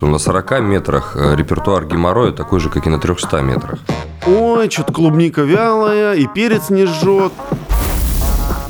[0.00, 3.80] На 40 метрах э, репертуар геморроя такой же, как и на 300 метрах.
[4.26, 7.32] Ой, что-то клубника вялая, и перец не жжет.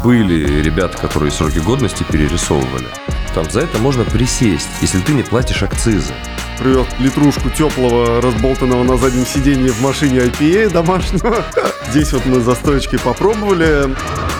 [0.02, 2.86] Были ребята, которые сроки годности перерисовывали.
[3.34, 6.12] Там за это можно присесть, если ты не платишь акцизы.
[6.58, 11.44] Привез литрушку теплого, разболтанного на заднем сиденье в машине IPA домашнего.
[11.90, 13.94] Здесь вот мы за стоечкой попробовали.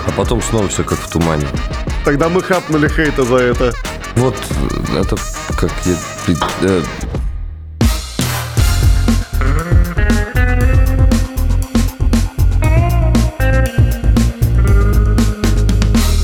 [0.07, 1.47] А потом снова все как в тумане.
[2.05, 3.73] Тогда мы хапнули хейта за это.
[4.19, 4.35] Вот
[4.97, 5.17] это
[5.57, 5.95] как я...
[6.63, 6.83] э,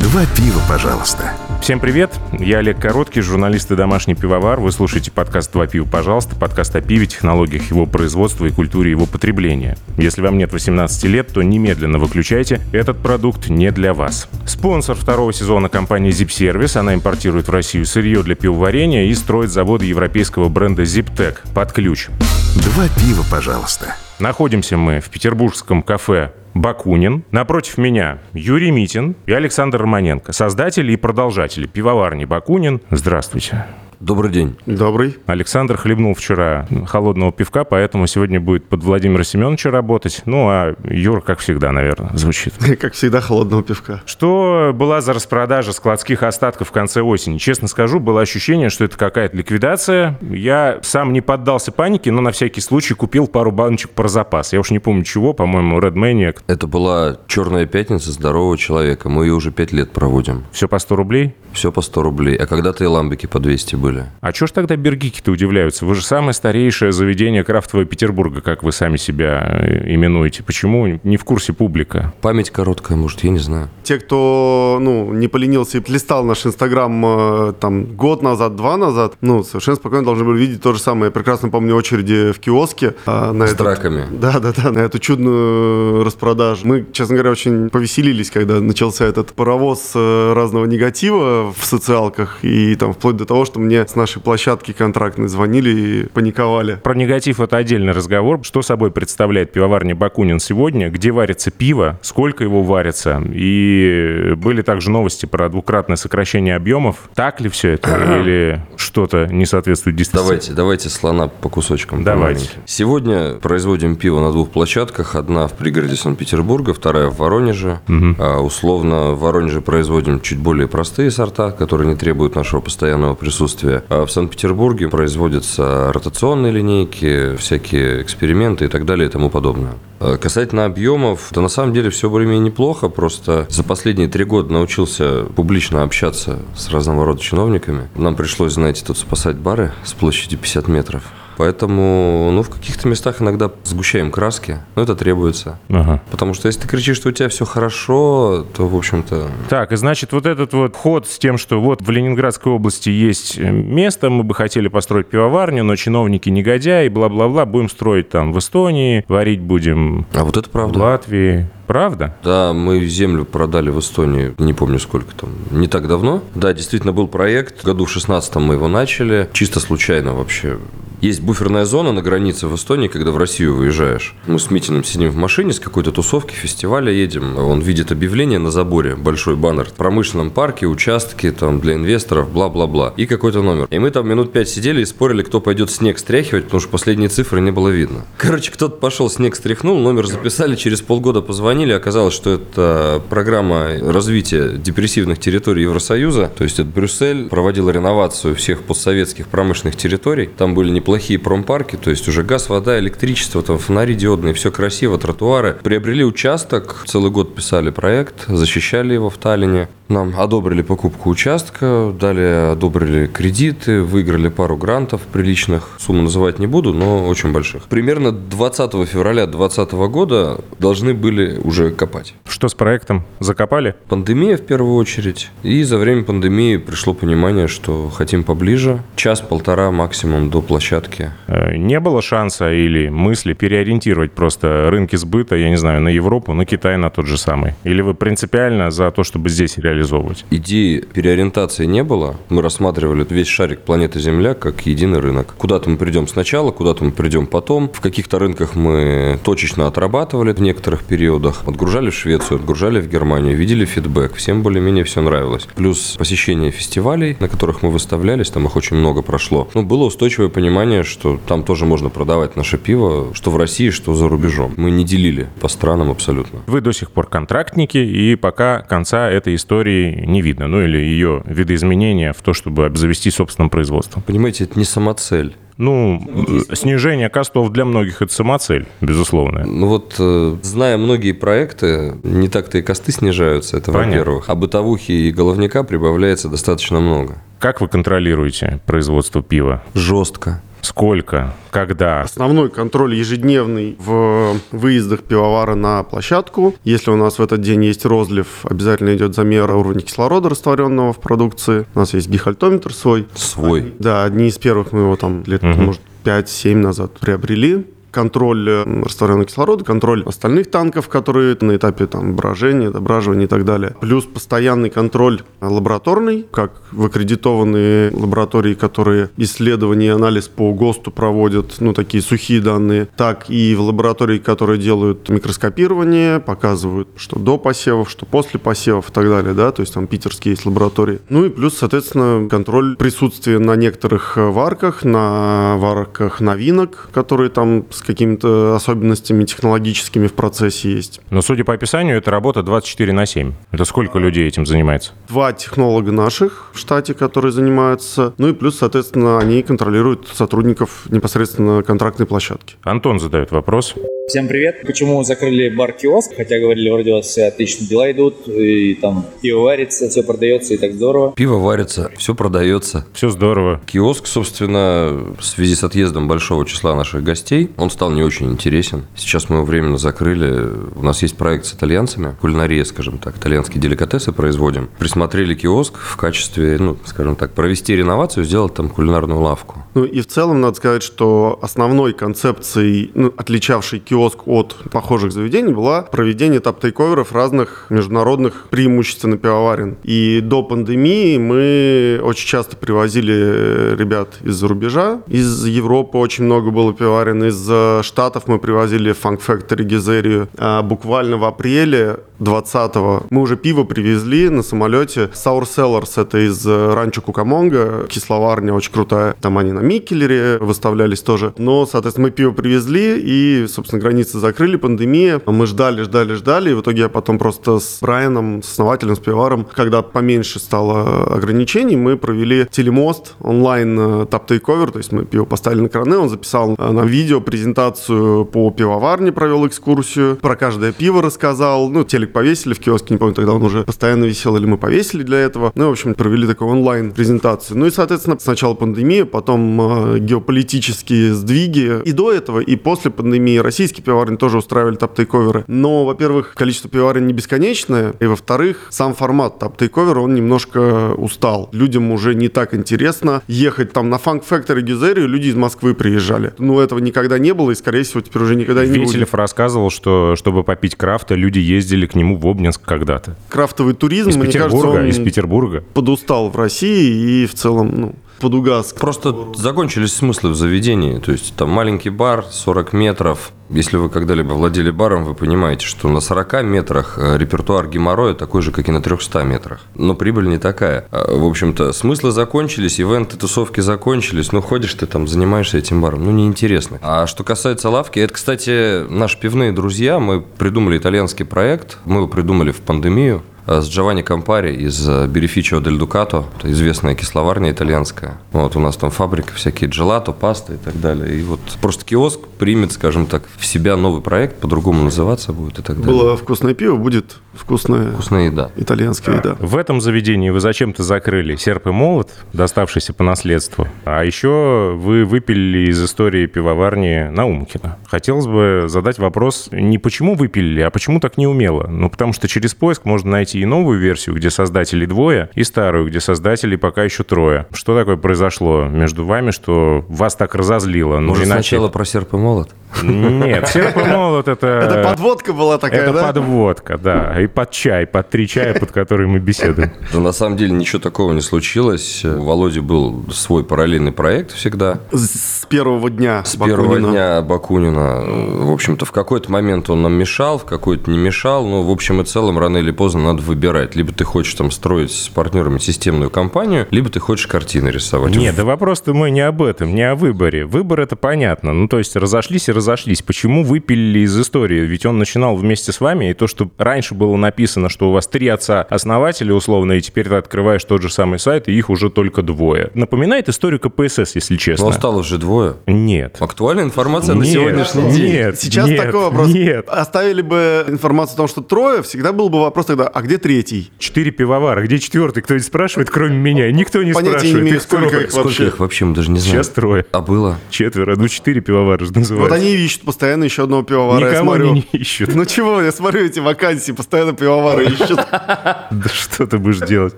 [0.00, 1.32] Два пива, пожалуйста.
[1.66, 4.60] Всем привет, я Олег Короткий, журналист и домашний пивовар.
[4.60, 9.04] Вы слушаете подкаст «Два пива, пожалуйста», подкаст о пиве, технологиях его производства и культуре его
[9.04, 9.76] потребления.
[9.98, 14.28] Если вам нет 18 лет, то немедленно выключайте, этот продукт не для вас.
[14.46, 19.50] Спонсор второго сезона компания Zip Service, она импортирует в Россию сырье для пивоварения и строит
[19.50, 22.10] заводы европейского бренда ZipTech под ключ.
[22.54, 23.96] Два пива, пожалуйста.
[24.18, 27.24] Находимся мы в петербургском кафе Бакунин.
[27.32, 32.80] Напротив меня Юрий Митин и Александр Романенко, создатели и продолжатели пивоварни Бакунин.
[32.90, 33.66] Здравствуйте.
[34.00, 34.56] Добрый день.
[34.66, 35.16] Добрый.
[35.26, 40.22] Александр хлебнул вчера холодного пивка, поэтому сегодня будет под Владимира Семеновича работать.
[40.26, 42.54] Ну, а Юр, как всегда, наверное, звучит.
[42.80, 44.02] Как всегда, холодного пивка.
[44.04, 47.38] Что была за распродажа складских остатков в конце осени?
[47.38, 50.18] Честно скажу, было ощущение, что это какая-то ликвидация.
[50.20, 54.52] Я сам не поддался панике, но на всякий случай купил пару баночек про запас.
[54.52, 56.40] Я уж не помню чего, по-моему, Red Maniac.
[56.46, 59.08] Это была черная пятница здорового человека.
[59.08, 60.44] Мы ее уже пять лет проводим.
[60.52, 61.34] Все по 100 рублей?
[61.52, 62.36] Все по 100 рублей.
[62.36, 63.85] А когда-то и ламбики по 200 были.
[64.20, 65.86] А чё ж тогда бергики-то удивляются?
[65.86, 70.42] Вы же самое старейшее заведение крафтового Петербурга, как вы сами себя э, именуете.
[70.42, 72.12] Почему не в курсе публика?
[72.22, 73.68] Память короткая, может, я не знаю.
[73.82, 79.14] Те, кто, ну, не поленился и листал наш Инстаграм э, там год назад, два назад,
[79.20, 81.06] ну, совершенно спокойно должны были видеть то же самое.
[81.06, 82.94] Я прекрасно помню очереди в киоске.
[83.06, 84.04] а, на С этот- драками.
[84.10, 86.66] Да, да, да, на эту чудную распродажу.
[86.66, 92.38] Мы, честно говоря, очень повеселились, когда начался этот паровоз разного негатива в социалках.
[92.42, 96.76] И там вплоть до того, что мне с нашей площадки контрактной звонили и паниковали.
[96.82, 98.40] Про негатив это отдельный разговор.
[98.42, 100.88] Что собой представляет пивоварня Бакунин сегодня?
[100.90, 101.98] Где варится пиво?
[102.02, 103.22] Сколько его варится?
[103.32, 107.08] И были также новости про двукратное сокращение объемов.
[107.14, 108.20] Так ли все это?
[108.20, 108.60] Или
[108.96, 110.48] что-то не соответствует действительности?
[110.48, 112.02] Давайте, давайте слона по кусочкам.
[112.02, 112.48] Давайте.
[112.64, 115.16] Сегодня производим пиво на двух площадках.
[115.16, 117.80] Одна в пригороде Санкт-Петербурга, вторая в Воронеже.
[118.18, 123.84] А, условно, в Воронеже производим чуть более простые сорта, которые не требуют нашего постоянного присутствия.
[123.90, 129.74] А в Санкт-Петербурге производятся ротационные линейки, всякие эксперименты и так далее и тому подобное.
[130.00, 132.88] А, Касательно объемов, то на самом деле все более-менее неплохо.
[132.88, 137.88] Просто за последние три года научился публично общаться с разного рода чиновниками.
[137.94, 141.02] Нам пришлось, знаете, тут спасать бары с площадью 50 метров.
[141.36, 145.58] Поэтому, ну, в каких-то местах иногда сгущаем краски, но это требуется.
[145.68, 146.00] Ага.
[146.10, 149.76] Потому что если ты кричишь, что у тебя все хорошо, то, в общем-то, Так, и
[149.76, 154.08] значит, вот этот вот ход с тем, что вот в Ленинградской области есть э, место,
[154.08, 159.40] мы бы хотели построить пивоварню, но чиновники негодяи, бла-бла-бла, будем строить там в Эстонии, варить
[159.40, 160.78] будем а вот это в правда.
[160.78, 161.50] Латвии.
[161.66, 162.14] Правда?
[162.22, 166.22] Да, мы землю продали в Эстонии, не помню сколько там, не так давно.
[166.34, 170.58] Да, действительно был проект, году в 16 мы его начали, чисто случайно вообще.
[171.02, 174.14] Есть буферная зона на границе в Эстонии, когда в Россию выезжаешь.
[174.26, 177.36] Мы с Митиным сидим в машине с какой-то тусовки, фестиваля едем.
[177.36, 179.66] Он видит объявление на заборе, большой баннер.
[179.66, 182.94] В промышленном парке, участки там для инвесторов, бла-бла-бла.
[182.96, 183.68] И какой-то номер.
[183.70, 187.10] И мы там минут пять сидели и спорили, кто пойдет снег стряхивать, потому что последние
[187.10, 188.06] цифры не было видно.
[188.16, 194.50] Короче, кто-то пошел, снег стряхнул, номер записали, через полгода позвонили, оказалось, что это программа развития
[194.56, 196.30] депрессивных территорий Евросоюза.
[196.36, 200.26] То есть это Брюссель проводил реновацию всех постсоветских промышленных территорий.
[200.26, 204.98] Там были неплохие промпарки, то есть уже газ, вода, электричество, там фонари диодные, все красиво,
[204.98, 205.56] тротуары.
[205.62, 209.68] Приобрели участок, целый год писали проект, защищали его в Таллине.
[209.88, 215.76] Нам одобрили покупку участка, далее одобрили кредиты, выиграли пару грантов приличных.
[215.78, 217.64] Сумму называть не буду, но очень больших.
[217.64, 222.14] Примерно 20 февраля 2020 года должны были уже копать.
[222.26, 223.04] Что с проектом?
[223.20, 223.76] Закопали?
[223.88, 225.30] Пандемия в первую очередь.
[225.44, 228.82] И за время пандемии пришло понимание, что хотим поближе.
[228.96, 231.12] Час-полтора максимум до площадки.
[231.28, 236.32] Э, Не было шанса или мысли переориентировать просто рынки сбыта, я не знаю, на Европу,
[236.32, 237.54] на Китай, на тот же самый?
[237.62, 240.24] Или вы принципиально за то, чтобы здесь реализовать реализовывать?
[240.30, 242.16] Идеи переориентации не было.
[242.28, 245.34] Мы рассматривали весь шарик планеты Земля как единый рынок.
[245.38, 247.70] Куда-то мы придем сначала, куда-то мы придем потом.
[247.72, 251.42] В каких-то рынках мы точечно отрабатывали в некоторых периодах.
[251.46, 254.14] Отгружали в Швецию, отгружали в Германию, видели фидбэк.
[254.14, 255.46] Всем более-менее все нравилось.
[255.54, 259.48] Плюс посещение фестивалей, на которых мы выставлялись, там их очень много прошло.
[259.54, 263.94] Ну, было устойчивое понимание, что там тоже можно продавать наше пиво, что в России, что
[263.94, 264.54] за рубежом.
[264.56, 266.40] Мы не делили по странам абсолютно.
[266.46, 270.46] Вы до сих пор контрактники, и пока конца этой истории не видно.
[270.46, 274.02] Ну или ее видоизменения в то, чтобы обзавести собственным производством.
[274.02, 275.36] Понимаете, это не самоцель.
[275.58, 276.02] Ну,
[276.50, 279.46] э, снижение костов для многих это самоцель, безусловно.
[279.46, 284.28] Ну вот, э, зная многие проекты, не так-то и косты снижаются, это во-первых.
[284.28, 287.22] А бытовухи и головника прибавляется достаточно много.
[287.38, 289.62] Как вы контролируете производство пива?
[289.74, 290.42] Жестко.
[290.60, 291.32] Сколько?
[291.50, 292.02] Когда?
[292.02, 296.54] Основной контроль ежедневный в выездах пивовара на площадку.
[296.64, 301.00] Если у нас в этот день есть розлив, обязательно идет замер уровня кислорода растворенного в
[301.00, 301.66] продукции.
[301.74, 303.06] У нас есть гихальтометр свой.
[303.14, 303.74] Свой.
[303.78, 305.64] Да, одни из первых мы его там лет, Мгм.
[305.66, 307.66] может, 5-7 назад приобрели.
[307.96, 313.46] Контроль э, растворенного кислорода, контроль остальных танков, которые на этапе там брожения, дображивания и так
[313.46, 313.74] далее.
[313.80, 321.54] Плюс постоянный контроль лабораторный, как в аккредитованные лаборатории, которые исследования и анализ по ГОСТу проводят,
[321.60, 327.88] ну, такие сухие данные, так и в лаборатории, которые делают микроскопирование, показывают, что до посевов,
[327.88, 331.00] что после посевов и так далее, да, то есть там питерские есть лаборатории.
[331.08, 337.64] Ну и плюс, соответственно, контроль присутствия на некоторых э, варках, на варках новинок, которые там
[337.70, 341.00] с какими-то особенностями технологическими в процессе есть.
[341.10, 343.32] Но, судя по описанию, это работа 24 на 7.
[343.52, 344.92] Это сколько людей этим занимается?
[345.08, 351.62] Два технолога наших в штате, которые занимаются, ну и плюс, соответственно, они контролируют сотрудников непосредственно
[351.62, 352.56] контрактной площадки.
[352.62, 353.74] Антон задает вопрос.
[354.08, 354.62] Всем привет.
[354.64, 356.12] Почему закрыли бар-киоск?
[356.16, 360.54] Хотя говорили, вроде у вас все отлично дела идут, и там пиво варится, все продается,
[360.54, 361.12] и так здорово.
[361.16, 362.86] Пиво варится, все продается.
[362.92, 363.60] Все здорово.
[363.66, 368.86] Киоск, собственно, в связи с отъездом большого числа наших гостей, он стал не очень интересен.
[368.96, 370.50] Сейчас мы его временно закрыли.
[370.76, 374.70] У нас есть проект с итальянцами, кулинария, скажем так, итальянские деликатесы производим.
[374.78, 379.62] Присмотрели киоск в качестве, ну, скажем так, провести реновацию, сделать там кулинарную лавку.
[379.74, 385.52] Ну и в целом надо сказать, что основной концепцией, ну, отличавшей киоск от похожих заведений,
[385.52, 389.76] была проведение топ-тейковеров разных международных преимущественно пивоварен.
[389.82, 395.02] И до пандемии мы очень часто привозили ребят из-за рубежа.
[395.08, 397.24] Из Европы очень много было пивоварен.
[397.24, 400.28] Из э, Штатов мы привозили Funk Factory Geuzeria.
[400.38, 405.10] А буквально в апреле 20-го мы уже пиво привезли на самолете.
[405.14, 409.14] Sour Cellars, это из э, Ранчо Кукамонга, кисловарня очень крутая.
[409.20, 411.32] Там они на Mikkeller е выставлялись тоже.
[411.38, 415.20] Но, соответственно, мы пиво привезли и, собственно, границы закрыли, пандемия.
[415.26, 416.50] Мы ждали, ждали, ждали.
[416.50, 421.14] И в итоге я потом просто с Брайаном, с основателем, с пивоваром, когда поменьше стало
[421.14, 424.70] ограничений, мы провели телемост онлайн э, tap takeover.
[424.70, 429.12] То есть мы пиво поставили на краны, он записал э, на видео презентацию по пивоварне,
[429.12, 431.68] провел экскурсию, про каждое пиво рассказал.
[431.68, 435.02] Ну, телек повесили в киоске, не помню, тогда он уже постоянно висел, или мы повесили
[435.02, 435.52] для этого.
[435.54, 437.58] Ну, в общем, провели такую онлайн-презентацию.
[437.58, 441.82] Ну и, соответственно, сначала пандемия, потом э, геополитические сдвиги.
[441.84, 445.44] И до этого, и после пандемии российские пивоварни тоже устраивали топ-тейковеры.
[445.46, 451.48] Но, во-первых, количество пивоварен не бесконечное, и, во-вторых, сам формат топ-тейковера, он немножко устал.
[451.52, 456.32] Людям уже не так интересно ехать там на Funk Factory Гюзерию, люди из Москвы приезжали.
[456.38, 458.88] Ну, этого никогда не было, и, скорее всего, теперь уже никогда и не будет.
[458.88, 463.16] Ветелев рассказывал, что чтобы попить крафта, люди ездили к нему в Обнинск когда-то.
[463.28, 465.64] Крафтовый туризм, Из мне кажется, Петербурга, он из Петербурга.
[465.74, 468.72] подустал в России и в целом, ну, подугас.
[468.72, 470.98] Просто закончились смыслы в заведении.
[470.98, 473.32] То есть там маленький бар, 40 метров.
[473.48, 478.42] Если вы когда-либо владели баром, вы понимаете, что на 40 метрах э, репертуар геморроя такой
[478.42, 479.60] же, как и на 300 метрах.
[479.74, 480.88] Но прибыль не такая.
[480.90, 484.32] А, В общем-то, смыслы закончились, ивенты, тусовки закончились.
[484.32, 486.04] Ну, ходишь ты там, занимаешься этим баром.
[486.04, 486.80] Ну, неинтересно.
[486.82, 490.00] А что касается лавки, это, кстати, наши пивные друзья.
[490.00, 491.78] Мы придумали итальянский проект.
[491.84, 496.94] Мы его придумали в пандемию с Джованни Кампари из э, Берифичио дель Дукато, это известная
[496.94, 498.18] кисловарня итальянская.
[498.32, 501.18] Вот у нас там фабрика, всякие джелато, пасты и так далее.
[501.20, 505.62] И вот просто киоск примет, скажем так, в себя новый проект, по-другому называться будет и
[505.62, 505.86] так далее.
[505.92, 508.50] Было вкусное пиво, будет вкусная Вкусная еда.
[508.56, 509.36] итальянская еда.
[509.38, 513.68] В этом заведении вы зачем-то закрыли серп и молот, доставшийся по наследству.
[513.84, 517.76] А еще вы выпилили из истории пивоварни Наумкина.
[517.86, 521.66] Хотелось бы задать вопрос не почему выпилили, а почему так неумело.
[521.68, 525.88] Ну, потому что через поиск можно найти и новую версию, где создателей двое, и старую,
[525.88, 527.46] где создателей пока еще трое.
[527.52, 530.98] Что такое произошло между вами, что вас так разозлило?
[530.98, 531.42] Ну, Может, иначе...
[531.42, 532.50] сначала про серп и молот?
[532.82, 534.46] Нет, серп и молот это...
[534.66, 536.02] Это подводка была такая, Это да?
[536.02, 537.20] подводка, да.
[537.20, 539.72] И под чай, под три чая, под которые мы беседуем.
[539.92, 542.04] Да на самом деле ничего такого не случилось.
[542.04, 544.80] У Володи был свой параллельный проект всегда.
[544.92, 546.24] С первого дня.
[546.24, 546.90] С первого Бакунина.
[546.90, 548.04] дня Бакунина.
[548.44, 551.46] В общем-то, в какой-то момент он нам мешал, в какой-то не мешал.
[551.46, 553.76] Но, в общем и целом, рано или поздно надо выбирать.
[553.76, 558.14] Либо ты хочешь там строить с партнерами системную компанию, либо ты хочешь картины рисовать.
[558.16, 560.46] Нет, да вопрос-то мы не об этом, не о выборе.
[560.46, 561.52] Выбор это понятно.
[561.52, 563.02] Ну, то есть разошлись и разошлись.
[563.02, 564.60] Почему выпилили из истории?
[564.60, 568.06] Ведь он начинал вместе с вами, и то, что раньше было написано, что у вас
[568.06, 572.22] три отца-основателя условно, и теперь ты открываешь тот же самый сайт, и их уже только
[572.22, 572.70] двое.
[572.74, 574.68] Напоминает историю КПСС, если Но честно.
[574.68, 575.56] осталось же двое.
[575.66, 576.16] Нет.
[576.20, 578.12] Актуальная информация на Нет, сегодняшний день.
[578.12, 579.28] Нет, Сейчас нет, такой вопрос.
[579.28, 579.68] Нет.
[579.68, 583.70] Оставили бы информацию о том, что трое, всегда был бы вопрос тогда, а где третий?
[583.78, 584.62] Четыре пивовара.
[584.62, 585.22] Где четвертый?
[585.22, 586.50] Кто-нибудь спрашивает, кроме меня?
[586.52, 587.42] Никто не Понятия не спрашивает.
[587.42, 588.04] имею, Их сколько трое.
[588.04, 588.46] их Сколько вообще.
[588.46, 589.36] их вообще мы даже не знаем.
[589.36, 589.84] Сейчас трое.
[589.92, 590.38] А было?
[590.50, 590.96] Четверо.
[590.96, 592.30] Ну, четыре пивовара же называется.
[592.30, 594.00] Вот они ищут постоянно еще одного пивовара.
[594.00, 594.50] я Никого смотрю.
[594.52, 595.14] они не ищут.
[595.14, 597.96] Ну чего, я смотрю эти вакансии, постоянно пивовары ищут.
[597.96, 599.94] Да что ты будешь делать?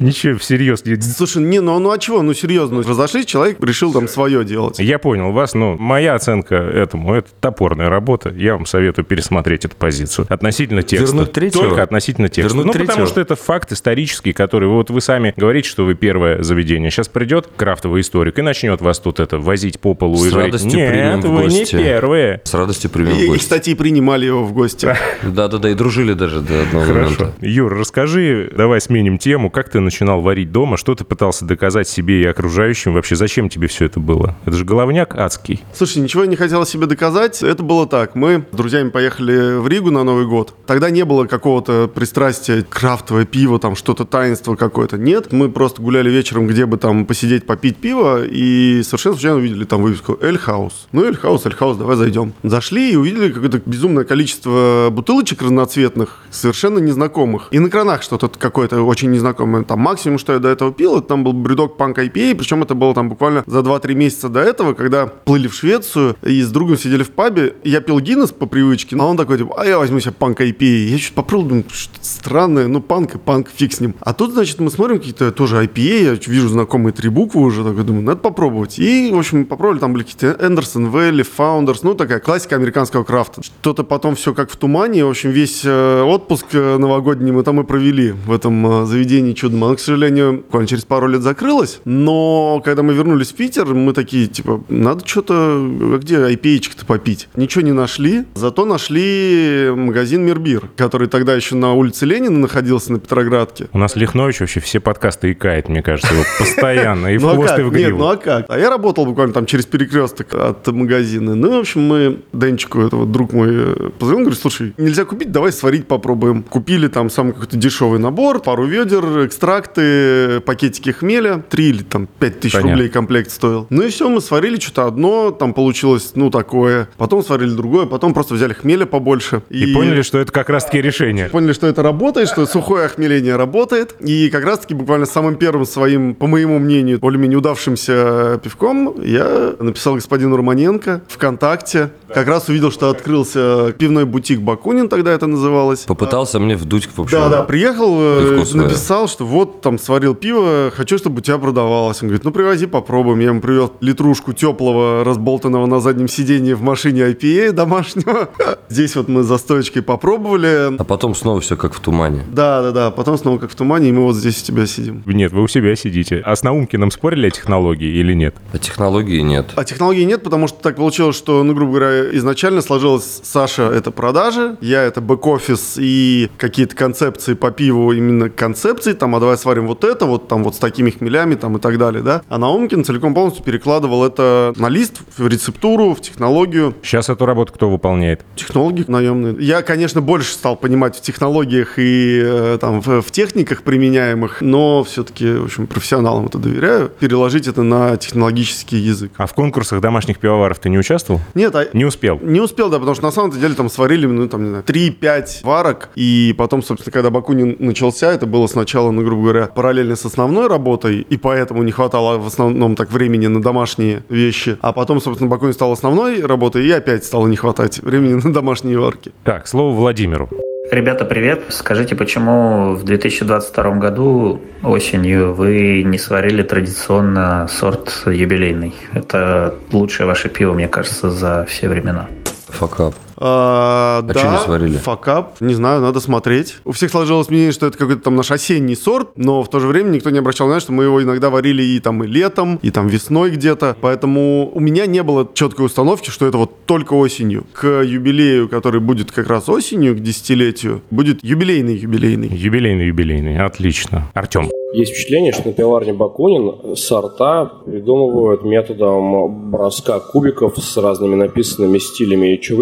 [0.00, 0.84] Ничего, всерьез.
[0.84, 4.78] не- Слушай, не, ну, ну а чего, ну серьезно, разошлись, человек решил там свое делать.
[4.78, 8.30] Я понял вас, но моя оценка этому– это топорная работа.
[8.30, 10.26] Я вам советую пересмотреть эту позицию.
[10.28, 11.06] Относительно текста.
[11.16, 11.64] Вернуть третьего?
[11.64, 12.48] Только относительно текста.
[12.56, 13.01] Вернуть ну, третьего?
[13.02, 14.68] Потому что это факт исторический, который...
[14.68, 16.90] Вот вы сами говорите, что вы первое заведение.
[16.90, 20.52] Сейчас придет крафтовый историк и начнет вас тут это возить по полу С и говорить,
[20.54, 21.76] радостью нет, примем в вы не гости».
[21.76, 22.40] первые.
[22.44, 23.40] С радостью примем в И, и, гости.
[23.42, 24.94] кстати, и принимали его в гости.
[25.22, 27.10] Да-да-да, и дружили даже до одного Хорошо.
[27.24, 27.32] момента.
[27.40, 29.50] Юр, расскажи, давай сменим тему.
[29.50, 30.76] Как ты начинал варить дома?
[30.76, 32.94] Что ты пытался доказать себе и окружающим?
[32.94, 34.36] Вообще, зачем тебе все это было?
[34.46, 35.62] Это же головняк адский.
[35.74, 37.42] Слушай, ничего я не хотел себе доказать.
[37.42, 38.14] Это было так.
[38.14, 40.54] Мы с друзьями поехали в Ригу на Новый год.
[40.66, 44.98] Тогда не было какого-то пристрастия, крафтовое пиво, там что-то таинство какое-то.
[44.98, 49.64] Нет, мы просто гуляли вечером, где бы там посидеть, попить пиво, и совершенно случайно увидели
[49.64, 50.88] там вывеску «Эль Хаус».
[50.92, 52.34] Ну, «Эль Хаус», «Эль Хаус», давай зайдем.
[52.42, 57.48] Зашли и увидели какое-то безумное количество бутылочек разноцветных, совершенно незнакомых.
[57.50, 59.62] И на кранах что-то какое-то очень незнакомое.
[59.64, 62.74] Там максимум, что я до этого пил, это там был брюдок панк IPA, причем это
[62.74, 66.76] было там буквально за 2-3 месяца до этого, когда плыли в Швецию и с другом
[66.76, 67.54] сидели в пабе.
[67.64, 70.88] Я пил Гиннес по привычке, а он такой, типа, а я возьму себе панк IPA.
[70.90, 73.94] Я что-то попробовал, думаю, что странное, ну панк панк, фиг с ним.
[74.00, 77.84] А тут, значит, мы смотрим какие-то тоже IPA, я вижу знакомые три буквы уже, такой
[77.84, 78.78] думаю, надо попробовать.
[78.78, 83.42] И, в общем, попробовали, там были какие-то Эндерсон, Вэлли, Founders, ну такая классика американского крафта.
[83.42, 87.60] Что-то потом все как в тумане, в общем, весь э, отпуск э, новогодний мы там
[87.60, 89.64] и провели в этом э, заведении чудом.
[89.64, 93.92] Оно, к сожалению, буквально через пару лет закрылось, но когда мы вернулись в Питер, мы
[93.92, 97.28] такие, типа, надо что-то, а где IPA-чик-то попить?
[97.36, 102.98] Ничего не нашли, зато нашли магазин Мирбир, который тогда еще на улице Ленина находился на
[102.98, 103.68] Петроградке.
[103.72, 107.34] У нас Лихнович вообще все подкасты икает, мне кажется, его постоянно, и в Ну а
[107.34, 107.60] хвост, как?
[107.60, 108.46] и в Нет, ну а как?
[108.48, 111.34] А я работал буквально там через перекресток от магазина.
[111.34, 115.30] Ну, в общем, мы Денчику, это вот друг мой, э, позвонил, говорит, слушай, нельзя купить,
[115.32, 116.42] давай сварить попробуем.
[116.42, 122.40] Купили там самый какой-то дешевый набор, пару ведер, экстракты, пакетики хмеля, 3 или там 5
[122.40, 122.72] тысяч Понятно.
[122.72, 123.66] рублей комплект стоил.
[123.70, 126.88] Ну и все, мы сварили что-то одно, там получилось, ну, такое.
[126.96, 129.42] Потом сварили другое, потом просто взяли хмеля побольше.
[129.50, 131.28] И поняли, что это как раз-таки решение.
[131.28, 133.94] Поняли, что это работает, что сухое охмеление работает.
[134.00, 139.94] И как раз-таки буквально самым первым своим, по моему мнению, более-менее удавшимся пивком я написал
[139.94, 141.90] господину Романенко ВКонтакте.
[142.12, 145.80] Как раз увидел, что открылся пивной бутик Бакунин, тогда это называлось.
[145.80, 147.18] Попытался мне вдуть, в общем.
[147.18, 152.02] Да, да, приехал, э, написал, что вот там сварил пиво, хочу, чтобы у тебя продавалось.
[152.02, 153.20] Он говорит, ну привози, попробуем.
[153.20, 158.28] Я ему привез литрушку теплого, разболтанного на заднем сиденье в машине IPA домашнего.
[158.68, 160.76] Здесь вот мы за стоечкой попробовали.
[160.78, 162.24] А потом снова все как в тумане.
[162.30, 162.90] Да, да, да.
[162.90, 165.02] Потом снова как в тумане, и мы вот здесь у тебя сидим.
[165.06, 166.22] Нет, вы у себя сидите.
[166.24, 168.34] А с Наумкиным спорили о технологии или нет?
[168.52, 169.50] А технологии нет.
[169.54, 173.90] А технологий нет, потому что так получилось, что, ну, грубо говоря, изначально сложилось Саша это
[173.90, 179.66] продажи, я это бэк-офис и какие-то концепции по пиву, именно концепции, там, а давай сварим
[179.66, 182.22] вот это, вот там вот с такими хмелями, там и так далее, да.
[182.28, 186.74] А Наумкин целиком полностью перекладывал это на лист, в рецептуру, в технологию.
[186.82, 188.24] Сейчас эту работу кто выполняет?
[188.36, 189.36] Технологии наемные.
[189.38, 195.32] Я, конечно, больше стал понимать в технологиях и там в, в техниках применяемых, но все-таки,
[195.32, 196.90] в общем, профессионалам это доверяю.
[196.98, 199.12] Переложить это на технологический язык.
[199.16, 201.20] А в конкурсах домашних пивоваров ты не участвовал?
[201.34, 202.18] Нет, а Не успел.
[202.22, 205.40] не успел, да, потому что на самом деле там сварили, ну, там, не знаю, 3-5
[205.42, 210.04] варок, и потом, собственно, когда Бакунин начался, это было сначала, ну, грубо говоря, параллельно с
[210.04, 215.00] основной работой, и поэтому не хватало в основном так времени на домашние вещи, а потом,
[215.00, 219.12] собственно, Бакунин стал основной работой, и опять стало не хватать времени на домашние варки.
[219.24, 220.28] Так, слово Владимиру.
[220.70, 221.42] Ребята, привет.
[221.48, 228.74] Скажите, почему в 2022 году осенью вы не сварили традиционно сорт юбилейный?
[228.94, 232.08] Это лучшее ваше пиво, мне кажется, за все времена.
[232.48, 232.94] Факап.
[233.16, 234.76] А, А да, чё не сварили?
[234.78, 235.40] Факап.
[235.40, 236.56] Не знаю, надо смотреть.
[236.64, 239.66] У всех сложилось мнение, что это какой-то там наш осенний сорт, но в то же
[239.66, 242.70] время никто не обращал внимания, что мы его иногда варили и там и летом, и
[242.70, 243.76] там весной где-то.
[243.80, 247.44] Поэтому у меня не было четкой установки, что это вот только осенью.
[247.52, 252.28] К юбилею, который будет как раз осенью, к десятилетию, будет юбилейный юбилейный.
[252.28, 253.38] Юбилейный, юбилейный.
[253.38, 254.10] Отлично.
[254.14, 254.48] Артем.
[254.72, 262.34] Есть впечатление, что на пивоварне Бакунин сорта придумывают методом броска кубиков с разными написанными стилями.
[262.34, 262.56] И что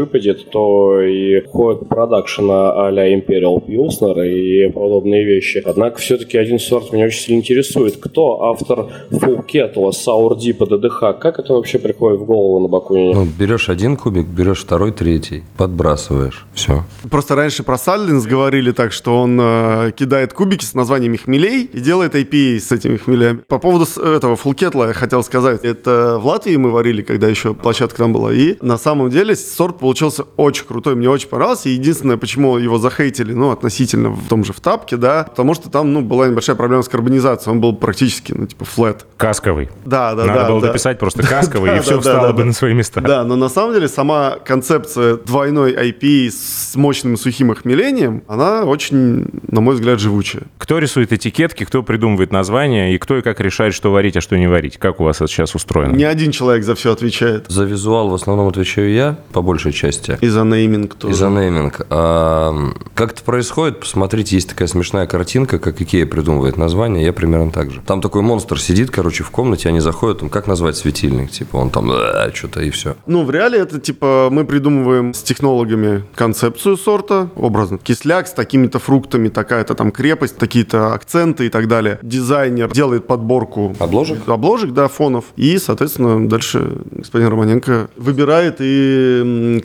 [0.50, 5.62] то и ходит продакшена а-ля Imperial Pilsner и подобные вещи.
[5.64, 7.96] Однако все-таки один сорт меня очень сильно интересует.
[7.96, 11.20] Кто автор Full Kettle, Sour Deep ДДХ?
[11.20, 13.14] Как это вообще приходит в голову на Бакунине?
[13.14, 16.46] Ну, берешь один кубик, берешь второй, третий, подбрасываешь.
[16.54, 16.84] Все.
[17.10, 21.80] Просто раньше про Саллинс говорили так, что он э, кидает кубики с названиями хмелей и
[21.80, 23.40] делает IPA с этими хмелями.
[23.48, 25.64] По поводу этого фулкетла я хотел сказать.
[25.64, 28.32] Это в Латвии мы варили, когда еще площадка там была.
[28.32, 30.94] И на самом деле сорт получился очень крутой.
[30.94, 31.68] Мне очень понравился.
[31.68, 35.70] И единственное, почему его захейтили, ну, относительно в том же в тапке, да, потому что
[35.70, 37.52] там, ну, была небольшая проблема с карбонизацией.
[37.52, 39.06] Он был практически, ну, типа, флэт.
[39.16, 39.68] Касковый.
[39.84, 40.48] Да, да, Надо да.
[40.48, 40.66] было да.
[40.68, 43.00] дописать просто касковый, и все встало бы на свои места.
[43.00, 49.26] Да, но на самом деле сама концепция двойной IP с мощным сухим охмелением, она очень,
[49.48, 50.44] на мой взгляд, живучая.
[50.58, 54.36] Кто рисует этикетки, кто придумывает названия, и кто и как решает, что варить, а что
[54.38, 54.78] не варить?
[54.78, 55.94] Как у вас это сейчас устроено?
[55.94, 57.46] Не один человек за все отвечает.
[57.48, 60.18] За визуал в основном отвечаю я, по большей части.
[60.20, 61.14] И за нейминг тоже.
[61.14, 61.80] И за нейминг.
[61.90, 62.54] А,
[62.94, 67.70] как это происходит, посмотрите, есть такая смешная картинка, как Икея придумывает название, я примерно так
[67.70, 67.80] же.
[67.86, 71.30] Там такой монстр сидит, короче, в комнате, они заходят, он как назвать светильник?
[71.30, 71.90] Типа он там
[72.34, 72.96] что-то и все.
[73.06, 77.78] Ну, в реале это типа мы придумываем с технологами концепцию сорта, образно.
[77.78, 81.98] Кисляк с такими-то фруктами, такая-то там крепость, такие-то акценты и так далее.
[82.02, 84.28] Дизайнер делает подборку Обложек?
[84.28, 85.24] обложек, да, фонов.
[85.36, 89.60] И, соответственно, дальше господин Романенко выбирает и м,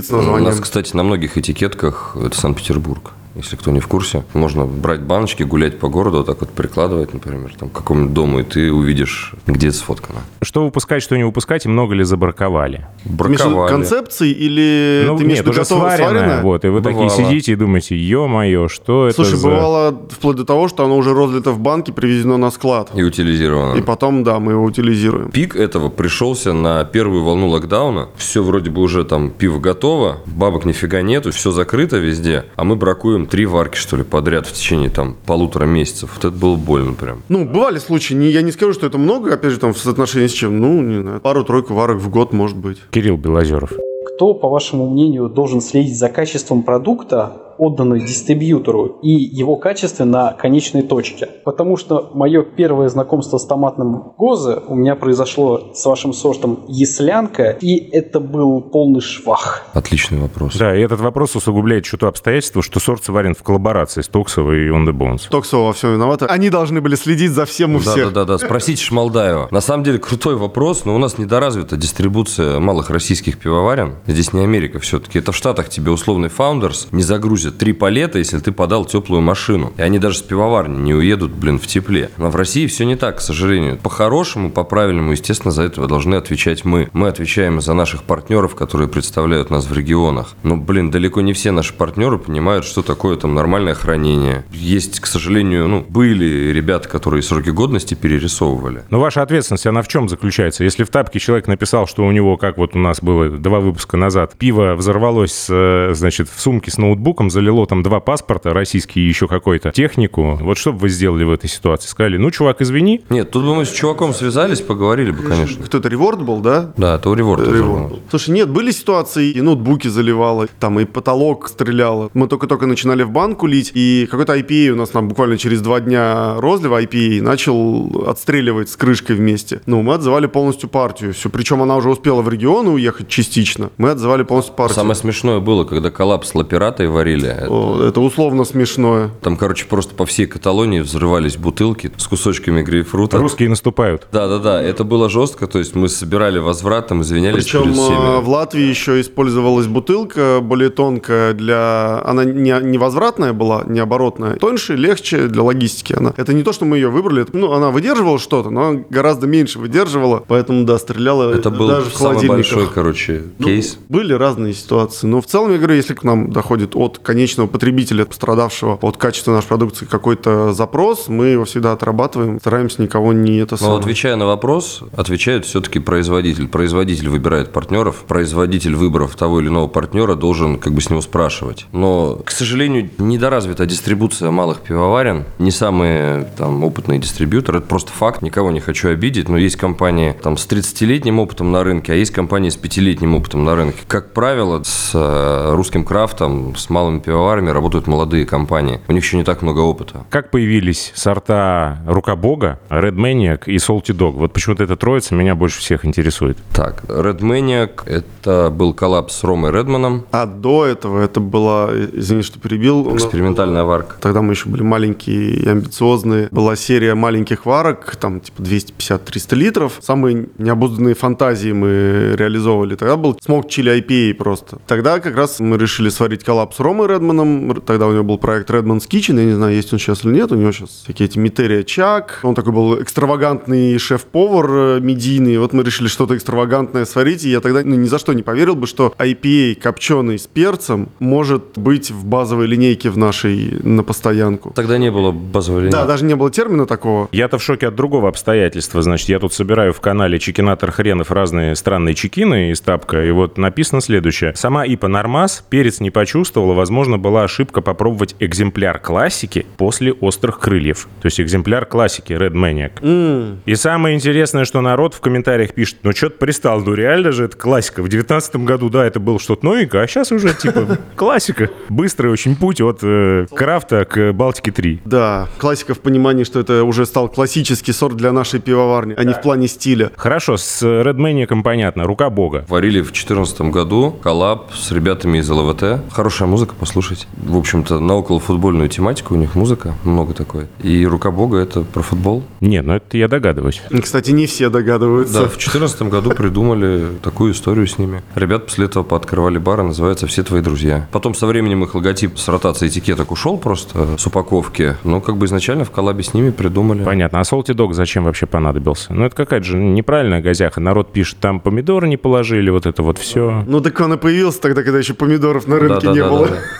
[0.00, 0.44] креативит с У названием.
[0.50, 3.12] нас, кстати, на многих этикетках это Санкт-Петербург.
[3.40, 7.14] Если кто не в курсе, можно брать баночки, гулять по городу, вот так вот прикладывать,
[7.14, 10.18] например, там, к какому-нибудь дому, и ты увидишь, где это сфоткано.
[10.42, 12.86] Что выпускать, что не выпускать, и много ли забраковали?
[13.04, 13.70] Браковали.
[13.70, 16.42] концепции или ну, ты нет, уже готовое, сваренное, сваренное?
[16.42, 17.24] вот, и вы такие Бывало.
[17.24, 19.48] сидите и думаете, ё-моё, что это Слушай, за...
[19.48, 22.90] бывало вплоть до того, что оно уже розлито в банке, привезено на склад.
[22.94, 23.78] И утилизировано.
[23.78, 25.30] И потом, да, мы его утилизируем.
[25.30, 28.08] Пик этого пришелся на первую волну локдауна.
[28.16, 32.76] Все вроде бы уже там пиво готово, бабок нифига нету, все закрыто везде, а мы
[32.76, 36.10] бракуем три варки, что ли, подряд в течение там полутора месяцев.
[36.14, 37.22] Вот это было больно прям.
[37.28, 40.26] Ну, бывали случаи, не, я не скажу, что это много, опять же, там, в соотношении
[40.26, 42.78] с чем, ну, не знаю, пару-тройку варок в год, может быть.
[42.90, 43.72] Кирилл Белозеров.
[44.14, 50.32] Кто, по вашему мнению, должен следить за качеством продукта, отданного дистрибьютору, и его качестве на
[50.32, 51.28] конечной точке?
[51.44, 57.50] Потому что мое первое знакомство с томатным гозе у меня произошло с вашим сортом Яслянка,
[57.60, 59.64] и это был полный швах.
[59.74, 60.56] Отличный вопрос.
[60.56, 64.68] Да, и этот вопрос усугубляет что-то обстоятельство, что сорт сварен в коллаборации с Токсовой и
[64.70, 65.28] On The Bones.
[65.30, 66.24] Токсово во всем виноваты.
[66.26, 68.12] Они должны были следить за всем у Да, всех.
[68.12, 68.38] да, да, да.
[68.38, 69.48] Спросите Шмалдаева.
[69.50, 73.96] На самом деле крутой вопрос, но у нас недоразвита дистрибуция малых российских пивоварен.
[74.06, 75.18] Здесь не Америка все-таки.
[75.18, 79.72] Это в Штатах тебе условный фаундерс не загрузит три палета, если ты подал теплую машину.
[79.76, 82.10] И они даже с пивоварни не уедут, блин, в тепле.
[82.16, 83.78] Но в России все не так, к сожалению.
[83.78, 86.88] По-хорошему, по-правильному, естественно, за это должны отвечать мы.
[86.92, 90.34] Мы отвечаем за наших партнеров, которые представляют нас в регионах.
[90.42, 94.44] Но, блин, далеко не все наши партнеры понимают, что такое там нормальное хранение.
[94.52, 98.82] Есть, к сожалению, ну, были ребята, которые сроки годности перерисовывали.
[98.90, 100.64] Но ваша ответственность, она в чем заключается?
[100.64, 103.96] Если в тапке человек написал, что у него, как вот у нас было два выпуска
[103.96, 109.08] назад, пиво взорвалось, э, значит, в сумке с ноутбуком, залило там два паспорта, российский и
[109.08, 111.88] еще какой-то, технику, вот что бы вы сделали в этой ситуации?
[111.88, 115.64] Сказали, ну, чувак, извини, Нет, тут бы мы с чуваком связались, поговорили бы, конечно.
[115.64, 116.72] Кто это, реворд был, да?
[116.76, 118.00] Да, это у Реворта Реворд был.
[118.10, 122.10] Слушай, нет, были ситуации, и ноутбуки заливало, там и потолок стреляло.
[122.12, 125.80] Мы только-только начинали в банку лить, и какой-то IPA у нас там буквально через два
[125.80, 129.62] дня розлива IPA начал отстреливать с крышкой вместе.
[129.64, 131.14] Ну, мы отзывали полностью партию.
[131.14, 133.70] Все, причем она уже успела в регионы уехать частично.
[133.78, 134.74] Мы отзывали полностью партию.
[134.74, 137.29] Самое смешное было, когда коллапс лаператой варили.
[137.48, 139.10] О, это условно смешное.
[139.22, 143.18] Там, короче, просто по всей Каталонии взрывались бутылки с кусочками грейпфрута.
[143.18, 144.06] русские наступают.
[144.12, 147.74] Да, да, да, это было жестко, то есть мы собирали возврат, там извинялись Причем перед
[147.76, 148.18] всеми.
[148.18, 152.02] э, в Латвии еще использовалась бутылка более тонкая для...
[152.04, 154.36] Она не, не возвратная была, не оборотная.
[154.36, 156.12] Тоньше, легче для логистики она.
[156.16, 157.22] Это не то, что мы ее выбрали.
[157.22, 160.22] это- Ну, она выдерживала что-то, но она гораздо меньше выдерживала.
[160.26, 163.78] Поэтому, да, стреляла Это был даже в самый большой, короче, Ну, кейс.
[163.88, 165.06] Были разные ситуации.
[165.06, 169.32] Но в целом, я говорю, если к нам доходит от конечного потребителя, пострадавшего от качества
[169.32, 173.80] нашей продукции какой-то запрос, мы его всегда отрабатываем, стараемся никого не это Но самое.
[173.80, 176.46] отвечая на вопрос, отвечает все-таки производитель.
[176.46, 181.66] Производитель выбирает партнеров, производитель выбрав того или иного партнера должен как бы с него спрашивать.
[181.72, 188.22] Но, к сожалению, недоразвита дистрибуция малых пивоварен, не самые там опытные дистрибьюторы, это просто факт,
[188.22, 192.12] никого не хочу обидеть, но есть компании там с 30-летним опытом на рынке, а есть
[192.12, 193.78] компании с 5-летним опытом на рынке.
[193.88, 198.80] Как правило, с э, русским крафтом, с малыми пивоварами работают молодые компании.
[198.88, 200.04] У них еще не так много опыта.
[200.10, 204.12] Как появились сорта Рука Бога, Red Maniac и Salty Dog?
[204.12, 206.38] Вот почему-то эта троица меня больше всех интересует.
[206.52, 212.22] Так, Red Maniac– это был коллапс с Ромой Редманом, А до этого это была, извини,
[212.22, 213.96] что перебил, экспериментальная варка.
[214.00, 216.28] Тогда мы еще были маленькие и амбициозные.
[216.30, 219.78] Была серия маленьких варок, там типа 250-300 литров.
[219.80, 222.76] Самые необузданные фантазии мы реализовывали.
[222.76, 224.58] Тогда был смог чили IPA просто.
[224.66, 227.60] Тогда как раз мы решили сварить коллапс с Ромой Редманом.
[227.64, 229.18] Тогда у него был проект Redman's Kitchen.
[229.18, 230.32] Я не знаю, есть он сейчас или нет.
[230.32, 232.20] У него сейчас всякие эти Митерия Чак.
[232.22, 235.38] Он такой был экстравагантный шеф-повар э, медийный.
[235.38, 237.24] Вот мы решили что-то экстравагантное сварить.
[237.24, 240.88] И я тогда ну, ни за что не поверил бы, что IPA копченый с перцем
[240.98, 244.52] может быть в базовой линейке в нашей на постоянку.
[244.54, 245.76] Тогда не было базовой линейки.
[245.76, 247.08] Да, даже не было термина такого.
[247.12, 248.82] Я-то в шоке от другого обстоятельства.
[248.82, 253.38] Значит, я тут собираю в канале Чекинатор Хренов разные странные чекины из тапка, и вот
[253.38, 254.34] написано следующее.
[254.34, 260.88] Сама Ипа Нормас перец не почувствовала, возможно, была ошибка попробовать экземпляр классики после острых крыльев.
[261.00, 263.40] То есть экземпляр классики Red Maniac.
[263.44, 267.36] И самое интересное, что народ в комментариях пишет, ну что-то пристал, ну реально же это
[267.36, 267.82] классика.
[267.82, 271.50] В девятнадцатом году, да, это было что-то новенькое, а сейчас уже типа классика.
[271.68, 274.82] Быстрый очень путь от э, крафта к Балтике 3.
[274.84, 279.12] Да, классика в понимании, что это уже стал классический сорт для нашей пивоварни, а не
[279.12, 279.90] в плане стиля.
[279.96, 282.44] Хорошо, с Red Maniac понятно, рука бога.
[282.48, 285.82] Варили в 2014 году коллаб с ребятами из ЛВТ.
[285.90, 287.08] Хорошая музыка, послушать.
[287.16, 290.46] В общем-то, на околофутбольную тематику у них музыка, много такой.
[290.62, 292.22] И «Рука Бога»— это про футбол.
[292.40, 293.60] Не, ну это я догадываюсь.
[293.82, 295.14] Кстати, не все догадываются.
[295.14, 298.02] Да, в 2014 году придумали такую историю с ними.
[298.14, 300.86] Ребят после этого пооткрывали бары, называется «Все твои друзья».
[300.92, 304.76] Потом со временем их логотип с ротацией этикеток ушел просто с упаковки.
[304.84, 306.84] Но как бы изначально в коллабе с ними придумали.
[306.84, 307.18] Понятно.
[307.18, 308.94] А Salty Dog зачем вообще понадобился?
[308.94, 310.60] Ну, это какая-то же неправильная газяха.
[310.60, 313.42] Народ пишет, там помидоры не положили, вот это вот все.
[313.48, 316.28] Ну так он и появился тогда, когда еще помидоров на рынке не было.
[316.28, 316.59] Да-да-да-да.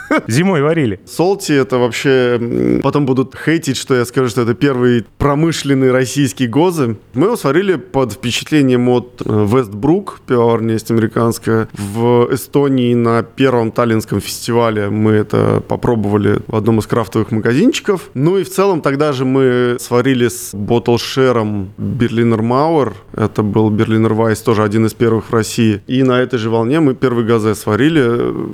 [0.27, 0.99] Зимой варили.
[1.05, 2.79] Солти это вообще...
[2.83, 6.97] Потом будут хейтить, что я скажу, что это первый промышленный российский гозы.
[7.13, 11.67] Мы его сварили под впечатлением от э, Вестбрук, пивоварня есть американская.
[11.73, 18.09] В Эстонии на первом таллинском фестивале мы это попробовали в одном из крафтовых магазинчиков.
[18.13, 22.93] Ну и в целом тогда же мы сварили с ботлшером Берлинер Мауэр.
[23.13, 25.81] Это был Берлинер Вайс, тоже один из первых в России.
[25.87, 28.01] И на этой же волне мы первый газе сварили.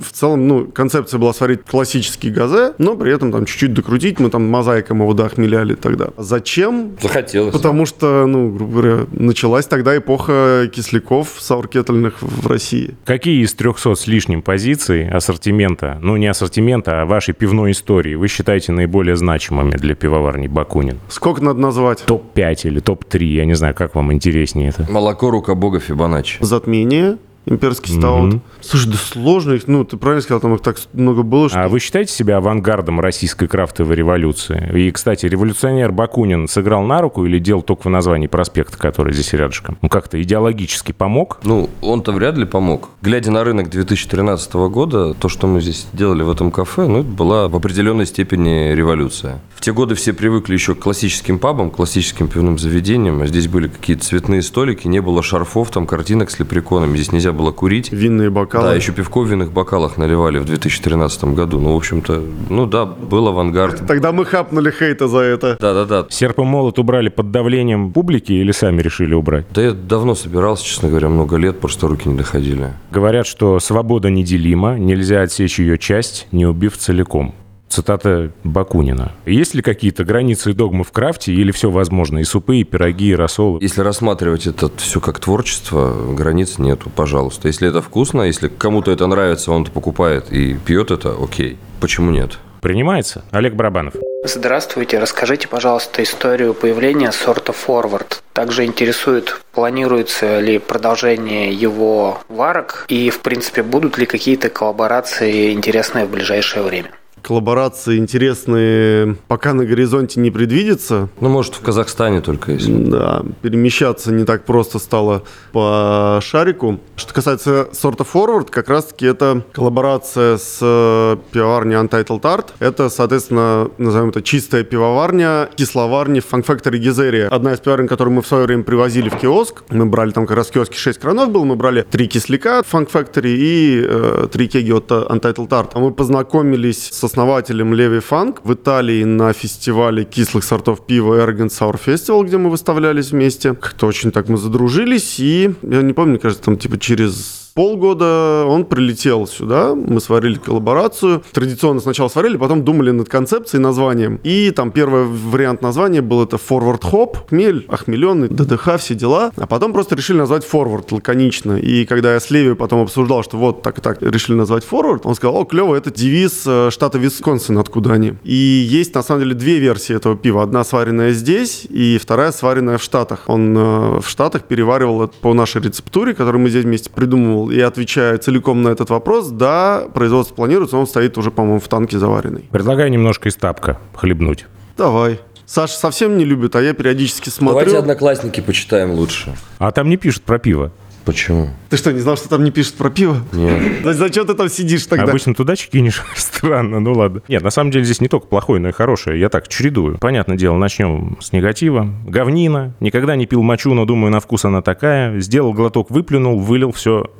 [0.00, 4.20] В целом, ну, концепция была сварить классический газе, но при этом там чуть-чуть докрутить.
[4.20, 6.08] Мы там мозаиком его дохмеляли тогда.
[6.16, 6.96] Зачем?
[7.00, 7.52] Захотелось.
[7.52, 12.94] Потому что, ну, грубо говоря, началась тогда эпоха кисляков сауркетельных в России.
[13.04, 18.28] Какие из 300 с лишним позиций ассортимента, ну не ассортимента, а вашей пивной истории вы
[18.28, 20.98] считаете наиболее значимыми для пивоварни Бакунин?
[21.08, 22.04] Сколько надо назвать?
[22.06, 24.90] Топ-5 или топ-3, я не знаю, как вам интереснее это.
[24.90, 26.38] Молоко «Рука Бога» Фибоначчи.
[26.40, 27.18] Затмение.
[27.48, 28.36] Имперский стаут.
[28.60, 31.64] Слушай, да сложно их, ну, ты правильно сказал, там их так много было, что...
[31.64, 34.70] А вы считаете себя авангардом российской крафтовой революции?
[34.74, 39.32] И, кстати, революционер Бакунин сыграл на руку или делал только в названии проспекта, который здесь
[39.32, 39.78] рядышком?
[39.80, 41.38] Ну, как-то идеологически помог?
[41.44, 42.90] Ну, он-то вряд ли помог.
[43.00, 47.08] Глядя на рынок 2013 года, то, что мы здесь делали в этом кафе, ну, это
[47.08, 49.40] была в определенной степени революция.
[49.54, 53.22] В те годы все привыкли еще к классическим пабам, классическим пивным заведениям.
[53.22, 56.96] А здесь были какие-то цветные столики, не было шарфов, там картинок с лепреконами.
[56.96, 57.90] Здесь нельзя было курить.
[57.92, 58.68] Винные бокалы.
[58.68, 61.60] Да, еще пивко в винных бокалах наливали в 2013 году.
[61.60, 63.86] Ну, в общем-то, ну да, был авангард.
[63.86, 65.56] Тогда мы хапнули хейта за это.
[65.60, 66.06] Да-да-да.
[66.10, 69.46] Серп и молот убрали под давлением публики или сами решили убрать?
[69.54, 72.72] Да я давно собирался, честно говоря, много лет, просто руки не доходили.
[72.90, 77.34] Говорят, что свобода неделима, нельзя отсечь ее часть, не убив целиком.
[77.68, 79.12] Цитата Бакунина.
[79.26, 82.18] Есть ли какие-то границы и догмы в крафте, или все возможно?
[82.18, 83.58] И супы, и пироги, и рассолы?
[83.60, 87.48] Если рассматривать это все как творчество, границ нету, пожалуйста.
[87.48, 91.58] Если это вкусно, если кому-то это нравится, он это покупает и пьет это, окей.
[91.80, 92.38] Почему нет?
[92.60, 93.24] Принимается?
[93.30, 93.94] Олег Барабанов.
[94.24, 98.20] Здравствуйте, расскажите, пожалуйста, историю появления сорта Forward.
[98.32, 106.04] Также интересует, планируется ли продолжение его варок и, в принципе, будут ли какие-то коллаборации интересные
[106.04, 106.90] в ближайшее время.
[107.22, 111.08] Коллаборации интересные пока на горизонте не предвидится.
[111.20, 112.88] Ну, может, в Казахстане только есть.
[112.88, 116.80] Да, перемещаться не так просто стало по шарику.
[116.96, 122.46] Что касается сорта Forward, как раз-таки это коллаборация с э, пивоварней Untitled Art.
[122.58, 127.28] Это, соответственно, назовем это чистая пивоварня кисловарни Funk Factory Гизерия.
[127.28, 129.64] Одна из пивоварен, которую мы в свое время привозили в киоск.
[129.70, 132.66] Мы брали там как раз в киоске 6 кранов было, мы брали три кисляка от
[132.66, 135.70] Funk Factory и э, три кеги от Untitled Art.
[135.74, 141.48] А мы познакомились с основателем Леви Фанк в Италии на фестивале кислых сортов пива Ergen
[141.48, 143.54] Sour Festival, где мы выставлялись вместе.
[143.54, 148.64] Как-то очень так мы задружились, и я не помню, кажется, там типа через полгода он
[148.64, 151.24] прилетел сюда, мы сварили коллаборацию.
[151.32, 154.20] Традиционно сначала сварили, потом думали над концепцией, названием.
[154.22, 159.32] И там первый вариант названия был это Forward Hop, хмель, охмеленный, ДДХ, все дела.
[159.36, 161.56] А потом просто решили назвать Forward лаконично.
[161.56, 165.00] И когда я с Леви потом обсуждал, что вот так и так решили назвать Forward,
[165.02, 168.14] он сказал, о, клево, это девиз э, штата Висконсин, откуда они.
[168.22, 170.44] И есть на самом деле две версии этого пива.
[170.44, 173.24] Одна сваренная здесь, и вторая сваренная в Штатах.
[173.26, 177.60] Он э, в Штатах переваривал это по нашей рецептуре, которую мы здесь вместе придумывал и
[177.60, 182.48] отвечаю целиком на этот вопрос, да, производство планируется, он стоит уже, по-моему, в танке заваренный.
[182.50, 184.46] Предлагаю немножко из тапка хлебнуть.
[184.76, 185.20] Давай.
[185.46, 187.60] Саша совсем не любит, а я периодически смотрю.
[187.60, 189.34] Давайте одноклассники почитаем лучше.
[189.58, 190.72] А там не пишут про пиво.
[191.08, 191.48] Почему?
[191.70, 193.16] Ты что, не знал, что там не пишут про пиво?
[193.32, 193.82] Нет.
[193.96, 195.04] Зачем ты там сидишь тогда?
[195.04, 196.02] Обычно туда кинешь.
[196.14, 197.22] Странно, ну ладно.
[197.28, 199.18] Нет, на самом деле здесь не только плохое, но и хорошее.
[199.18, 199.96] Я так чередую.
[199.96, 201.88] Понятное дело, начнем с негатива.
[202.06, 202.74] Говнина.
[202.80, 205.18] Никогда не пил мочу, но думаю, на вкус она такая.
[205.20, 207.10] Сделал глоток, выплюнул, вылил все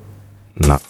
[0.59, 0.81] на.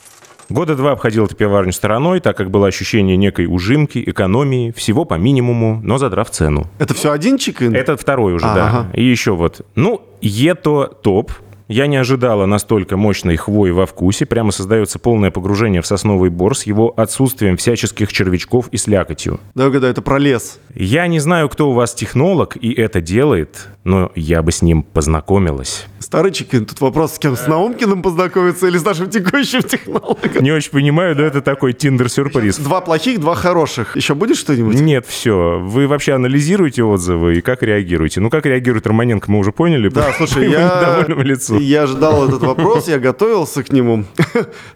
[0.51, 5.15] Года два обходил эту пивоварню стороной, так как было ощущение некой ужимки, экономии, всего по
[5.15, 6.67] минимуму, но задрав цену.
[6.79, 7.75] Это все один чикен?
[7.75, 8.69] Это второй уже, А, да.
[8.69, 8.91] ага.
[8.95, 9.61] И еще вот.
[9.75, 11.33] Ну, ето топ.
[11.71, 14.25] Я не ожидала настолько мощной хвои во вкусе.
[14.25, 19.39] Прямо создается полное погружение в сосновый бор с его отсутствием всяческих червячков и слякотью.
[19.55, 20.61] Да, когда это про лес.
[20.75, 24.83] Я не знаю, кто у вас технолог и это делает, но я бы с ним
[24.83, 25.85] познакомилась.
[26.01, 27.37] Старый чикен, тут вопрос, с кем?
[27.37, 30.43] С Наумкиным познакомиться или с нашим текущим технологом?
[30.43, 32.59] Не очень понимаю, но это такой тиндер-сюрприз.
[32.59, 33.97] Два плохих, два хороших.
[33.97, 34.81] Еще будет что-нибудь?
[34.81, 35.59] Нет, все.
[35.61, 38.21] Вы вообще анализируете отзывы и как реагируете?
[38.21, 39.89] Ну, как реагирует Романенко, мы уже поняли.
[39.89, 41.07] Да, слушай, я,
[41.59, 44.05] я ждал этот вопрос, я готовился к нему.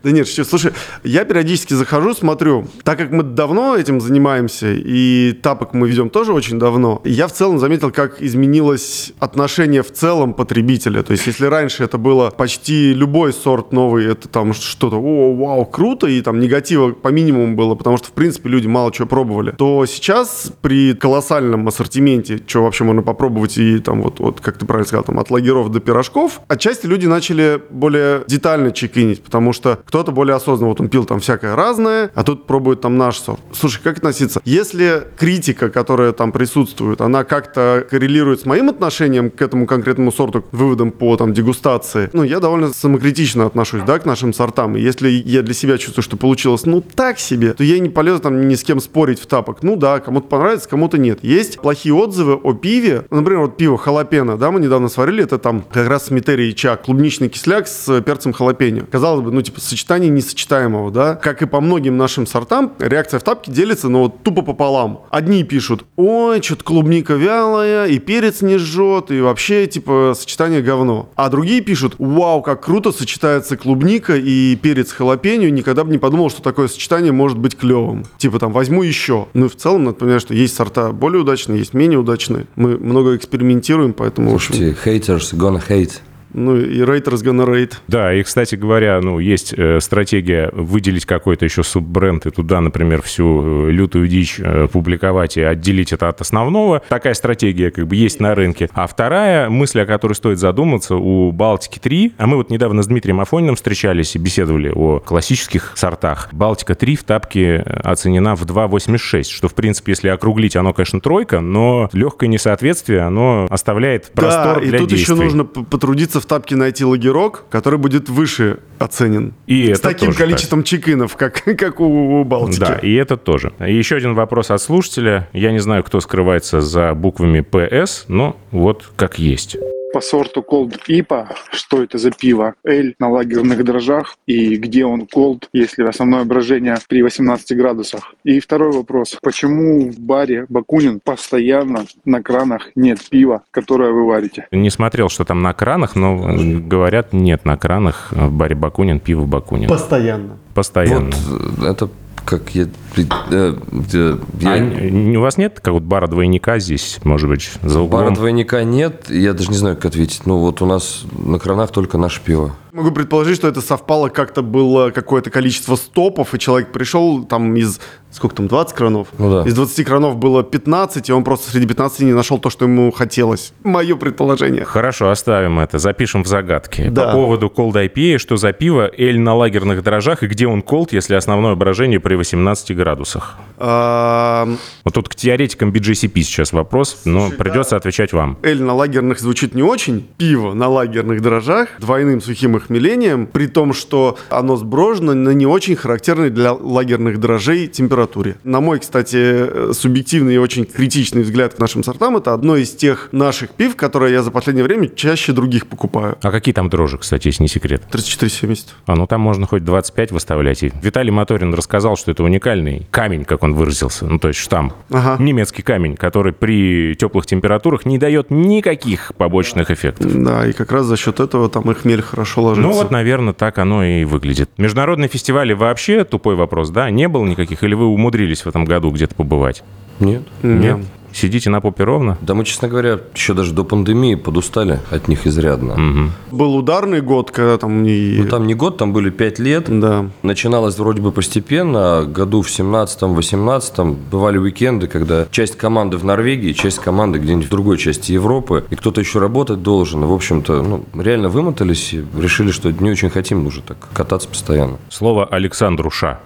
[0.02, 0.72] Да нет, слушай,
[1.04, 6.32] я периодически захожу, смотрю, так как мы давно этим занимаемся, и тапок мы ведем тоже
[6.32, 11.02] очень давно, я в целом заметил, как изменилось отношение в целом потребителя.
[11.12, 15.66] То есть, если раньше это было почти любой сорт новый, это там что-то, о, вау,
[15.66, 19.50] круто, и там негатива по минимуму было, потому что, в принципе, люди мало чего пробовали,
[19.50, 24.64] то сейчас при колоссальном ассортименте, что вообще можно попробовать, и там вот, вот как ты
[24.64, 29.80] правильно сказал, там от лагеров до пирожков, отчасти люди начали более детально чекинить, потому что
[29.84, 33.40] кто-то более осознанно, вот он пил там всякое разное, а тут пробует там наш сорт.
[33.52, 34.40] Слушай, как относиться?
[34.46, 40.40] Если критика, которая там присутствует, она как-то коррелирует с моим отношением к этому конкретному сорту,
[40.40, 44.76] к выводам по там дегустации, ну, я довольно самокритично отношусь, да, к нашим сортам.
[44.76, 48.20] И если я для себя чувствую, что получилось, ну, так себе, то я не полезу
[48.20, 49.64] там ни с кем спорить в тапок.
[49.64, 51.18] Ну да, кому-то понравится, кому-то нет.
[51.22, 53.04] Есть плохие отзывы о пиве.
[53.10, 56.54] Ну, Например, вот пиво халапено, да, мы недавно сварили, это там как раз Сметери и
[56.54, 58.84] Чак, клубничный кисляк с перцем халапеньо.
[58.88, 61.16] Казалось бы, ну, типа, сочетание несочетаемого, да.
[61.16, 65.02] Как и по многим нашим сортам, реакция в тапке делится, но вот тупо пополам.
[65.10, 70.91] Одни пишут, ой, что-то клубника вялая, и перец не жжет, и вообще, типа, сочетание говно.
[71.16, 76.30] А другие пишут, вау, как круто сочетается клубника и перец халапеньо, никогда бы не подумал,
[76.30, 78.04] что такое сочетание может быть клевым.
[78.18, 79.28] Типа, там, возьму еще.
[79.34, 82.46] Ну, и в целом, надо понимать, что есть сорта более удачные, есть менее удачные.
[82.56, 86.00] Мы много экспериментируем, поэтому, Слушайте, haters gonna hate.
[86.34, 87.74] Ну, и rate.
[87.88, 93.02] Да, и, кстати говоря, ну, есть э, стратегия выделить какой-то еще суббренд и туда, например,
[93.02, 96.82] всю э, лютую дичь э, публиковать и отделить это от основного.
[96.88, 98.70] Такая стратегия как бы есть на рынке.
[98.72, 103.20] А вторая мысль, о которой стоит задуматься, у Балтики-3, а мы вот недавно с Дмитрием
[103.20, 106.28] Афониным встречались и беседовали о классических сортах.
[106.32, 111.90] Балтика-3 в тапке оценена в 2,86, что, в принципе, если округлить, оно, конечно, тройка, но
[111.92, 115.14] легкое несоответствие, оно оставляет простор да, и для тут действий.
[115.14, 119.34] еще нужно потрудиться в тапке найти лагерок, который будет выше оценен.
[119.46, 122.60] И С это таким тоже количеством чекинов, как, как у, у Балтики.
[122.60, 123.52] Да, и это тоже.
[123.58, 125.28] И еще один вопрос от слушателя.
[125.32, 129.56] Я не знаю, кто скрывается за буквами ПС, но вот как есть.
[129.92, 135.02] По сорту Cold IPA, что это за пиво, Эль на лагерных дрожжах и где он
[135.02, 138.14] Cold, если основное брожение при 18 градусах.
[138.24, 144.46] И второй вопрос, почему в баре Бакунин постоянно на кранах нет пива, которое вы варите?
[144.50, 146.16] Не смотрел, что там на кранах, но
[146.60, 149.68] говорят, нет на кранах в баре Бакунин, пиво Бакунин.
[149.68, 150.38] Постоянно.
[150.54, 151.10] Постоянно.
[151.28, 151.88] Вот э, это
[152.24, 152.66] как я...
[152.96, 153.54] э,
[153.90, 154.18] я-
[154.50, 158.04] А у вас нет какого-то бара двойника здесь, может быть, за углом?
[158.04, 160.26] Бара двойника нет, я даже не знаю, как ответить.
[160.26, 162.54] Ну, вот у нас на кранах только наше пиво.
[162.72, 167.78] Могу предположить, что это совпало, как-то было какое-то количество стопов, и человек пришел там из,
[168.10, 169.08] сколько там, 20 кранов?
[169.18, 169.46] Ну да.
[169.46, 172.90] Из 20 кранов было 15, и он просто среди 15 не нашел то, что ему
[172.90, 173.52] хотелось.
[173.62, 174.64] Мое предположение.
[174.64, 176.88] Хорошо, оставим это, запишем в загадке.
[176.88, 177.08] Да.
[177.08, 180.94] По поводу Cold IPA, что за пиво, эль на лагерных дрожжах, и где он колд,
[180.94, 183.36] если основное брожение при 18 градусах?
[183.58, 188.38] Вот тут к теоретикам BGCP сейчас вопрос, но придется отвечать вам.
[188.42, 190.08] Эль на лагерных звучит не очень.
[190.16, 195.76] Пиво на лагерных дрожжах двойным сухим хмелением, при том, что оно сброжено на не очень
[195.76, 198.36] характерной для лагерных дрожжей температуре.
[198.44, 202.70] На мой, кстати, э, субъективный и очень критичный взгляд к нашим сортам, это одно из
[202.70, 206.16] тех наших пив, которые я за последнее время чаще других покупаю.
[206.22, 207.82] А какие там дрожжи, кстати, если не секрет?
[207.90, 208.66] 34,70.
[208.86, 210.62] А ну там можно хоть 25 выставлять.
[210.62, 214.72] И Виталий Моторин рассказал, что это уникальный камень, как он выразился, ну то есть штамм.
[214.90, 215.22] Ага.
[215.22, 220.12] Немецкий камень, который при теплых температурах не дает никаких побочных эффектов.
[220.22, 222.70] Да, и как раз за счет этого там и хмель хорошо ложится.
[222.70, 224.50] Ну вот, наверное, так оно и выглядит.
[224.56, 227.62] Международные фестивали вообще, тупой вопрос, да, не было никаких?
[227.62, 229.62] Или вы умудрились в этом году где-то побывать?
[230.00, 230.22] Нет.
[230.42, 230.78] Нет?
[231.12, 232.18] Сидите на попе ровно?
[232.20, 236.10] Да мы, честно говоря, еще даже до пандемии подустали от них изрядно.
[236.30, 238.18] Был ударный год, когда там и...
[238.18, 239.66] Ну, там не год, там были пять лет.
[239.68, 240.06] Да.
[240.22, 241.98] Начиналось вроде бы постепенно.
[241.98, 247.50] а Году в 17-18 бывали уикенды, когда часть команды в Норвегии, часть команды где-нибудь в
[247.50, 250.04] другой части Европы, и кто-то еще работать должен.
[250.04, 254.78] В общем-то, ну, реально вымотались и решили, что не очень хотим уже так кататься постоянно.
[254.88, 256.20] Слово Александру Ша.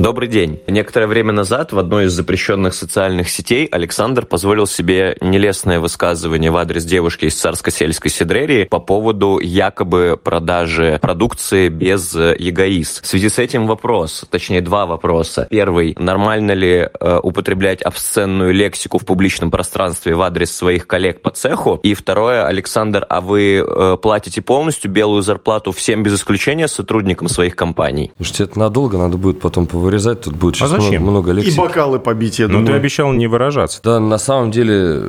[0.00, 0.62] Добрый день.
[0.66, 6.56] Некоторое время назад в одной из запрещенных социальных сетей Александр позволил себе нелестное высказывание в
[6.56, 13.02] адрес девушки из царско-сельской сидрерии по поводу якобы продажи продукции без э, ЕГАИС.
[13.02, 15.46] В связи с этим вопрос, точнее два вопроса.
[15.50, 21.28] Первый, нормально ли э, употреблять обсценную лексику в публичном пространстве в адрес своих коллег по
[21.28, 21.78] цеху?
[21.82, 27.54] И второе, Александр, а вы э, платите полностью белую зарплату всем без исключения сотрудникам своих
[27.54, 28.12] компаний?
[28.16, 30.20] Слушайте, это надолго, надо будет потом повырезать.
[30.22, 31.02] Тут будет сейчас А зачем?
[31.02, 31.58] много, много И лексики.
[31.58, 32.76] бокалы побить, я Ну, ты думаю.
[32.76, 33.80] обещал не выражаться.
[33.82, 35.02] Да, на самом деле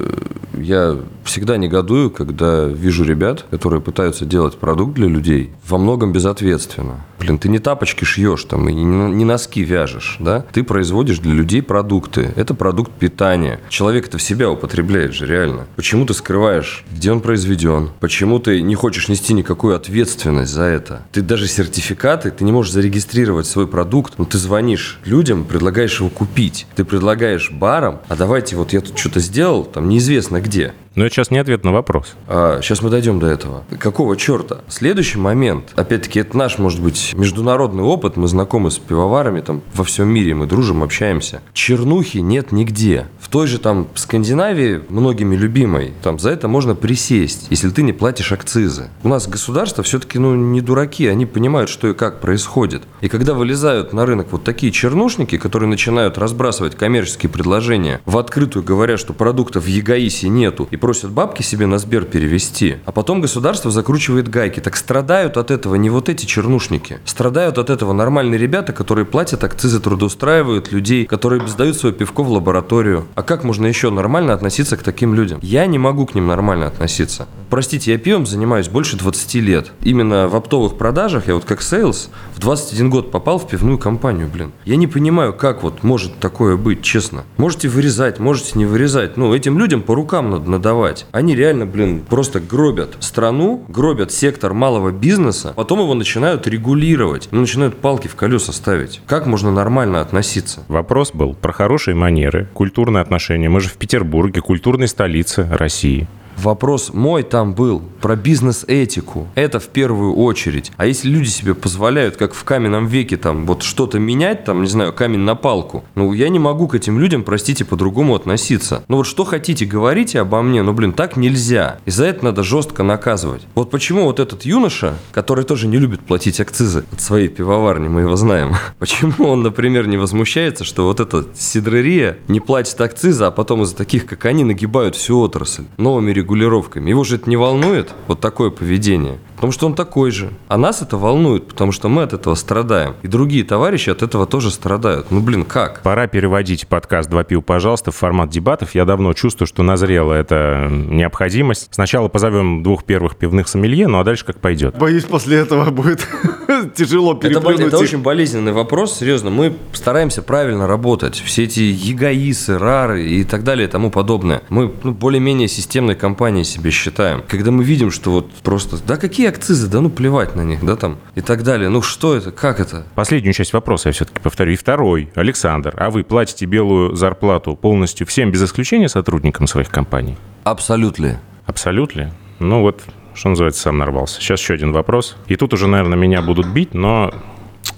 [0.62, 7.06] я всегда негодую, когда вижу ребят, которые пытаются делать продукт для людей, во многом безответственно.
[7.22, 10.44] Блин, ты не тапочки шьешь там и не, носки вяжешь, да?
[10.52, 12.32] Ты производишь для людей продукты.
[12.36, 13.60] Это продукт питания.
[13.70, 15.68] Человек это в себя употребляет же, реально.
[15.76, 17.92] Почему ты скрываешь, где он произведен?
[18.00, 21.04] Почему ты не хочешь нести никакую ответственность за это?
[21.12, 26.10] Ты даже сертификаты, ты не можешь зарегистрировать свой продукт, но ты звонишь людям, предлагаешь его
[26.10, 26.66] купить.
[26.76, 30.74] Ты предлагаешь барам, а давайте вот я тут что-то сделал, там неизвестно где где?
[30.96, 32.16] Но это сейчас не ответ на вопрос.
[32.28, 33.64] сейчас мы дойдем до этого.
[33.80, 34.60] Какого черта?
[34.68, 38.18] Следующий момент, опять-таки, это наш, может быть, международный опыт.
[38.18, 41.42] Мы знакомы с пивоварами там во всем мире, мы дружим, общаемся.
[41.54, 43.08] Чернухи нет нигде.
[43.20, 47.94] В той же там Скандинавии, многими любимой, там за это можно присесть, если ты не
[47.94, 48.90] платишь акцизы.
[49.04, 52.84] У нас государство все-таки, ну, не дураки, они понимают, что и как происходит.
[53.00, 58.64] И когда вылезают на рынок вот такие чернушники, которые начинают разбрасывать коммерческие предложения в открытую,
[58.64, 63.22] говоря, что продуктов в ЕГАИСе нету, и просят бабки себе на Сбер перевести, а потом
[63.22, 64.60] государство закручивает гайки.
[64.60, 67.00] Так страдают от этого не вот эти чернушники.
[67.06, 72.32] Страдают от этого нормальные ребята, которые платят акцизы, трудоустраивают людей, которые сдают свое пивко в
[72.32, 73.06] лабораторию.
[73.16, 75.40] А как можно еще нормально относиться к таким людям?
[75.42, 77.28] Я не могу к ним нормально относиться.
[77.50, 79.72] Простите, я пивом занимаюсь больше 20 лет.
[79.84, 84.28] Именно в оптовых продажах, я вот как sales, в 21 год попал в пивную компанию,
[84.28, 84.52] блин.
[84.66, 87.24] Я не понимаю, как вот может такое быть, честно.
[87.38, 89.18] Можете вырезать, можете не вырезать.
[89.18, 91.06] Ну, этим людям по рукам надо надавать.
[91.12, 97.42] Они реально, блин, просто гробят страну, гробят сектор малого бизнеса, потом его начинают регулировать, ну,
[97.42, 99.02] начинают палки в колеса ставить.
[99.06, 100.64] Как можно нормально относиться?
[100.68, 103.50] Вопрос был про хорошие манеры, культурные отношения.
[103.50, 106.08] Мы же в Петербурге, культурной столице России.
[106.38, 109.28] Вопрос мой там был про бизнес-этику.
[109.36, 110.72] Это в первую очередь.
[110.78, 114.70] А если люди себе позволяют, как в каменном веке, там, вот что-то менять, там, не
[114.70, 118.84] знаю, камень на палку, ну, я не могу к этим людям, простите, по-другому относиться.
[118.88, 121.80] Ну, вот что хотите, говорите обо мне, но, блин, так нельзя.
[121.86, 123.44] И за это надо жестко наказывать.
[123.56, 128.02] Вот почему вот этот юноша, который тоже не любит платить акцизы от своей пивоварни, мы
[128.02, 133.32] его знаем, почему он, например, не возмущается, что вот эта сидрерия не платит акцизы, а
[133.32, 136.90] потом из-за таких, как они, нагибают всю отрасль новыми регулировками.
[136.90, 139.20] Его же это не волнует, вот такое поведение.
[139.42, 140.30] Потому что он такой же.
[140.50, 142.94] А нас это волнует, потому что мы от этого страдаем.
[143.02, 145.08] И другие товарищи от этого тоже страдают.
[145.10, 145.82] Ну, блин, как?
[145.82, 148.76] Пора переводить подкаст «Два пива, пожалуйста» в формат дебатов.
[148.76, 151.70] Я давно чувствую, что назрела эта необходимость.
[151.72, 154.78] Сначала позовем двух первых пивных сомелье, ну а дальше как пойдет.
[154.78, 156.08] Боюсь, после этого будет
[156.76, 157.82] тяжело Это, переплюнуть это их.
[157.82, 159.32] очень болезненный вопрос, серьезно.
[159.32, 161.16] Мы стараемся правильно работать.
[161.16, 164.44] Все эти ЕГАИСы, РАРы и так далее и тому подобное.
[164.50, 167.24] Мы ну, более-менее системной компанией себе считаем.
[167.28, 170.76] Когда мы видим, что вот просто, да какие акцизы, да ну плевать на них, да
[170.76, 171.70] там и так далее.
[171.70, 172.86] Ну что это, как это?
[172.96, 174.54] Последнюю часть вопроса я все-таки повторю.
[174.54, 175.10] И второй.
[175.16, 180.18] Александр, а вы платите белую зарплату полностью всем без исключения сотрудникам своих компаний?
[180.44, 181.20] Абсолютно.
[181.46, 182.12] Абсолютно.
[182.40, 182.82] Ну вот,
[183.14, 184.20] что называется, сам нарвался.
[184.20, 185.16] Сейчас еще один вопрос.
[185.28, 187.14] И тут уже, наверное, меня будут бить, но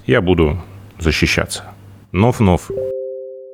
[0.06, 0.62] я буду
[0.98, 1.64] защищаться.
[2.12, 2.70] Нов-нов.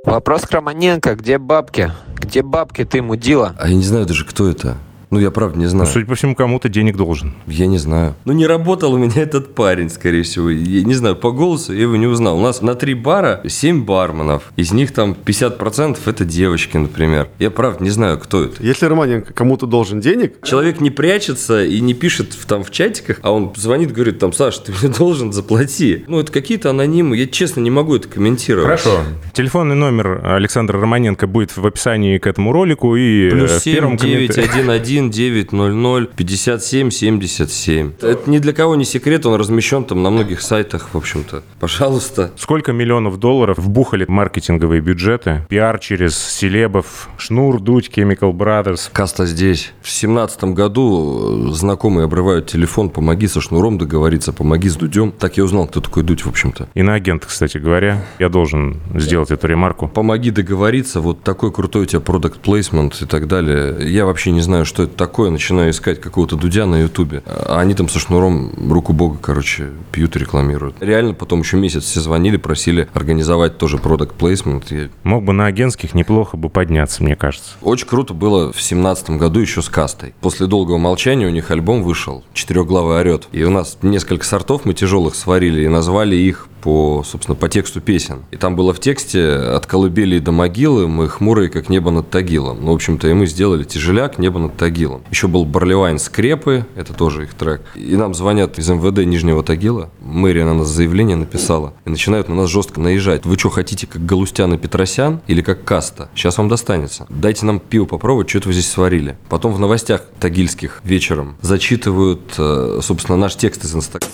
[0.05, 1.15] Вопрос к Романенко.
[1.15, 1.93] Где бабки?
[2.15, 3.55] Где бабки ты, мудила?
[3.59, 4.77] А я не знаю даже, кто это.
[5.11, 5.87] Ну, я правда не Ну, знаю.
[5.87, 7.35] судя по всему, кому-то денег должен.
[7.47, 8.15] Я не знаю.
[8.25, 10.51] Ну, не работал у меня этот парень, скорее всего.
[10.51, 12.39] Я не знаю, по голосу я его не узнал.
[12.39, 14.53] У нас на три бара 7 барменов.
[14.57, 17.29] Из них там 50% это девочки, например.
[17.39, 18.63] Я правда не знаю, кто это.
[18.63, 23.19] Если Романенко кому-то должен денег, Человек не прячется и не пишет в, там в чатиках,
[23.23, 26.05] а он звонит, говорит, там, Саш, ты мне должен, заплати.
[26.07, 27.17] Ну, это какие-то анонимы.
[27.17, 28.65] Я, честно, не могу это комментировать.
[28.81, 29.01] Хорошо.
[29.33, 33.75] Телефонный номер Александра Романенко будет в описании к этому ролику и э, Плюс в 7,
[33.75, 34.61] первом 9, комментарии.
[34.61, 37.93] 1, 1, 9, 0, 0, 57, 77.
[38.03, 41.43] Это ни для кого не секрет, он размещен там на многих сайтах, в общем-то.
[41.59, 42.33] Пожалуйста.
[42.37, 45.47] Сколько миллионов долларов вбухали маркетинговые бюджеты?
[45.49, 48.91] Пиар через селебов, Шнур, Дудь, Chemical Brothers.
[48.93, 49.73] Каста здесь.
[49.81, 55.13] В семнадцатом году э, знакомые обрывают телефон, помоги со шнуром договориться, помоги с Дудем.
[55.13, 56.69] Так я узнал, кто такой Дудь, в общем-то.
[56.75, 58.05] Иноагент, кстати говоря.
[58.19, 59.89] Я должен сделать эту ремарку.
[59.89, 63.77] Помоги договориться, вот такой крутой у тебя продукт плейсмент и так далее.
[63.91, 65.31] Я вообще не знаю, что это такое.
[65.31, 67.23] Начинаю искать какого-то Дудя на Ютубе.
[67.27, 70.77] А они там со шнуром руку бога, короче, пьют и рекламируют.
[70.81, 74.71] Реально потом еще месяц все звонили, просили организовать тоже продукт плейсмент.
[74.71, 77.53] Я Мог бы на агентских неплохо бы подняться, мне кажется.
[77.63, 80.15] Очень круто было в семнадцатом году еще с кастой.
[80.21, 83.29] После долгого молчания у них альбом вышел «Четырехглавый орет».
[83.33, 87.81] И у нас несколько сортов мы тяжелых сварили и назвали их по, собственно, по тексту
[87.81, 88.25] песен.
[88.31, 92.59] И там было в тексте «От колыбели до могилы мы хмурые, как небо над Тагилом».
[92.63, 94.71] Ну, в общем-то, и мы сделали «Тяжеляк, небо над Тагилом».
[95.11, 97.63] Еще был «Барлевайн скрепы», это тоже их трек.
[97.75, 99.91] И нам звонят из МВД Нижнего Тагила.
[100.01, 101.75] Мэрия на нас заявление написала.
[101.85, 103.25] И начинают на нас жестко наезжать.
[103.27, 106.09] Вы что, хотите как Галустян и Петросян или как Каста?
[106.15, 107.07] Сейчас вам достанется.
[107.09, 109.17] Дайте нам пиво попробовать, что это вы здесь сварили.
[109.29, 114.13] Потом в новостях тагильских вечером зачитывают, э, собственно, наш текст из Инстаграма.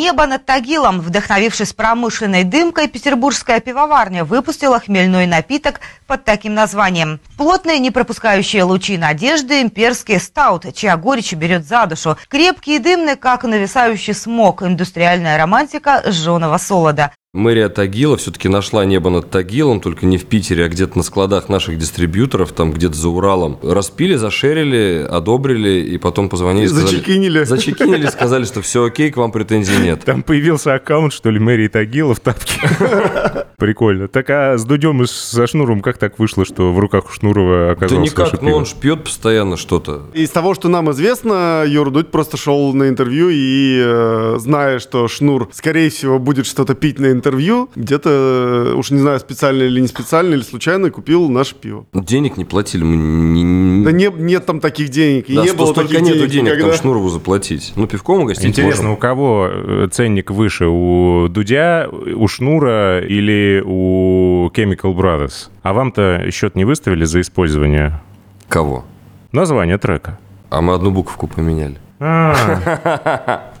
[0.00, 7.20] Небо над Тагилом, вдохновившись промышленной дымкой, петербургская пивоварня выпустила хмельной напиток под таким названием.
[7.36, 12.16] Плотные, не пропускающие лучи надежды, имперский стаут, чья горечь берет за душу.
[12.28, 17.12] Крепкий и дымный, как нависающий смог, индустриальная романтика жженого солода.
[17.32, 21.48] Мэрия Тагила все-таки нашла небо над Тагилом, только не в Питере, а где-то на складах
[21.48, 23.56] наших дистрибьюторов, там где-то за Уралом.
[23.62, 26.66] Распили, зашерили, одобрили, и потом позвонили.
[26.66, 27.44] сказали- Зачекинили.
[27.44, 30.02] Зачекинили, сказали, что все окей, к вам претензий нет.
[30.04, 32.62] Там появился аккаунт, что ли, Мэрии Тагила в тапке.
[33.58, 34.08] Прикольно.
[34.08, 37.66] Так а с Дудем и со Шнуром как так вышло, что в руках у Шнурова
[37.66, 38.56] Да оказалось ваше никак, ну пиво?
[38.56, 40.02] он ж пьет постоянно что-то.
[40.14, 45.06] Из того, что нам известно, Юр Дудь просто шел на интервью и, э, зная, что
[45.06, 49.80] Шнур, скорее всего, будет что-то пить на интервью, где-то, э, уж не знаю, специально или
[49.80, 51.86] не специально, или случайно купил наше пиво.
[51.92, 53.84] Ну, Денег не платили, мы не...
[53.84, 56.44] Да не- нет там таких денег, и Да, не сто- было столько нету денег, денег
[56.52, 56.68] никогда.
[56.68, 57.72] там Шнурову заплатить.
[57.76, 58.94] Ну, пивком угостить Интересно, можем.
[58.94, 65.48] у кого э, ценник выше, у Дудя, у Шнура или у Chemical Brothers?
[65.62, 68.00] А вам-то счет не выставили за использование
[68.48, 68.84] Кого?
[69.32, 70.18] названия трека?
[70.50, 71.76] А мы одну буковку поменяли.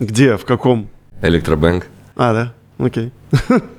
[0.00, 0.88] Где, в каком?
[1.22, 1.86] Электробэнк.
[2.16, 2.54] А, да?
[2.80, 3.12] Окей.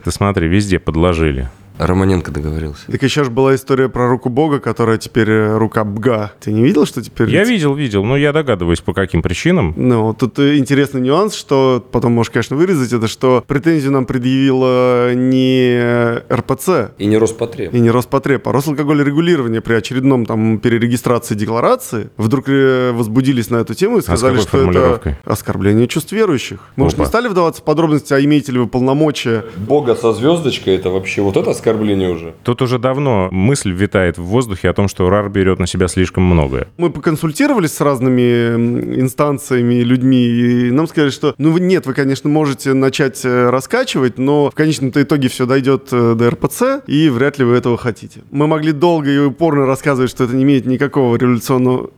[0.03, 1.49] Ты смотри, везде подложили.
[1.87, 2.91] Романенко договорился.
[2.91, 6.31] Так еще же была история про руку Бога, которая теперь э, рука Бга.
[6.39, 7.29] Ты не видел, что теперь...
[7.29, 9.73] Я видел, видел, но я догадываюсь, по каким причинам.
[9.75, 15.13] Ну, тут э, интересный нюанс, что потом можешь, конечно, вырезать это, что претензию нам предъявила
[15.13, 17.73] не РПЦ, И не Роспотреб.
[17.73, 23.73] и не Роспотреб, а Росалкогольрегулирование при очередном там перерегистрации декларации вдруг э, возбудились на эту
[23.73, 26.59] тему и сказали, какой что это оскорбление чувств верующих.
[26.75, 27.03] Мы уж Опа.
[27.03, 31.21] не стали вдаваться в подробности, а имеете ли вы полномочия Бога со звездочкой, это вообще
[31.21, 32.33] вот это оскорбление уже.
[32.43, 36.23] Тут уже давно мысль витает в воздухе о том, что РАР берет на себя слишком
[36.23, 36.67] многое.
[36.77, 42.29] Мы поконсультировались с разными инстанциями и людьми, и нам сказали, что, ну, нет, вы, конечно,
[42.29, 47.39] можете начать э, раскачивать, но в конечном-то итоге все дойдет э, до РПЦ, и вряд
[47.39, 48.21] ли вы этого хотите.
[48.31, 51.89] Мы могли долго и упорно рассказывать, что это не имеет никакого революционного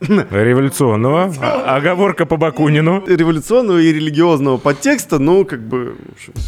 [0.30, 1.32] Революционного.
[1.42, 3.04] А- Оговорка по Бакунину.
[3.06, 5.96] Революционного и религиозного подтекста, ну, как бы...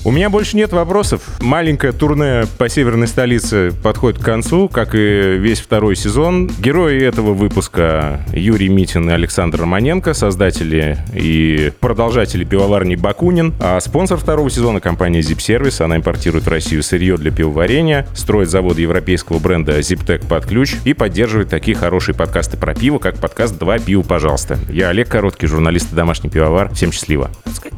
[0.04, 1.22] У меня больше нет вопросов.
[1.40, 6.50] Маленькое турне по северной столице подходит к концу, как и весь второй сезон.
[6.58, 13.52] Герои этого выпуска Юрий Митин и Александр Романенко, создатели и продолжатели пивоварни Бакунин.
[13.60, 15.82] А спонсор второго сезона компания Zip Service.
[15.84, 20.94] Она импортирует в Россию сырье для пивоварения, строит завод европейского бренда Ziptec под ключ и
[20.94, 24.58] поддерживает такие хорошие подкасты про пиво, как подкаст «Два пива, пожалуйста».
[24.68, 26.72] Я Олег Короткий, журналист и домашний пивовар.
[26.72, 27.30] Всем счастливо.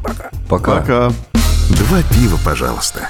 [0.03, 0.29] Пока.
[0.47, 1.11] Пока.
[1.69, 3.09] Два пива, пожалуйста.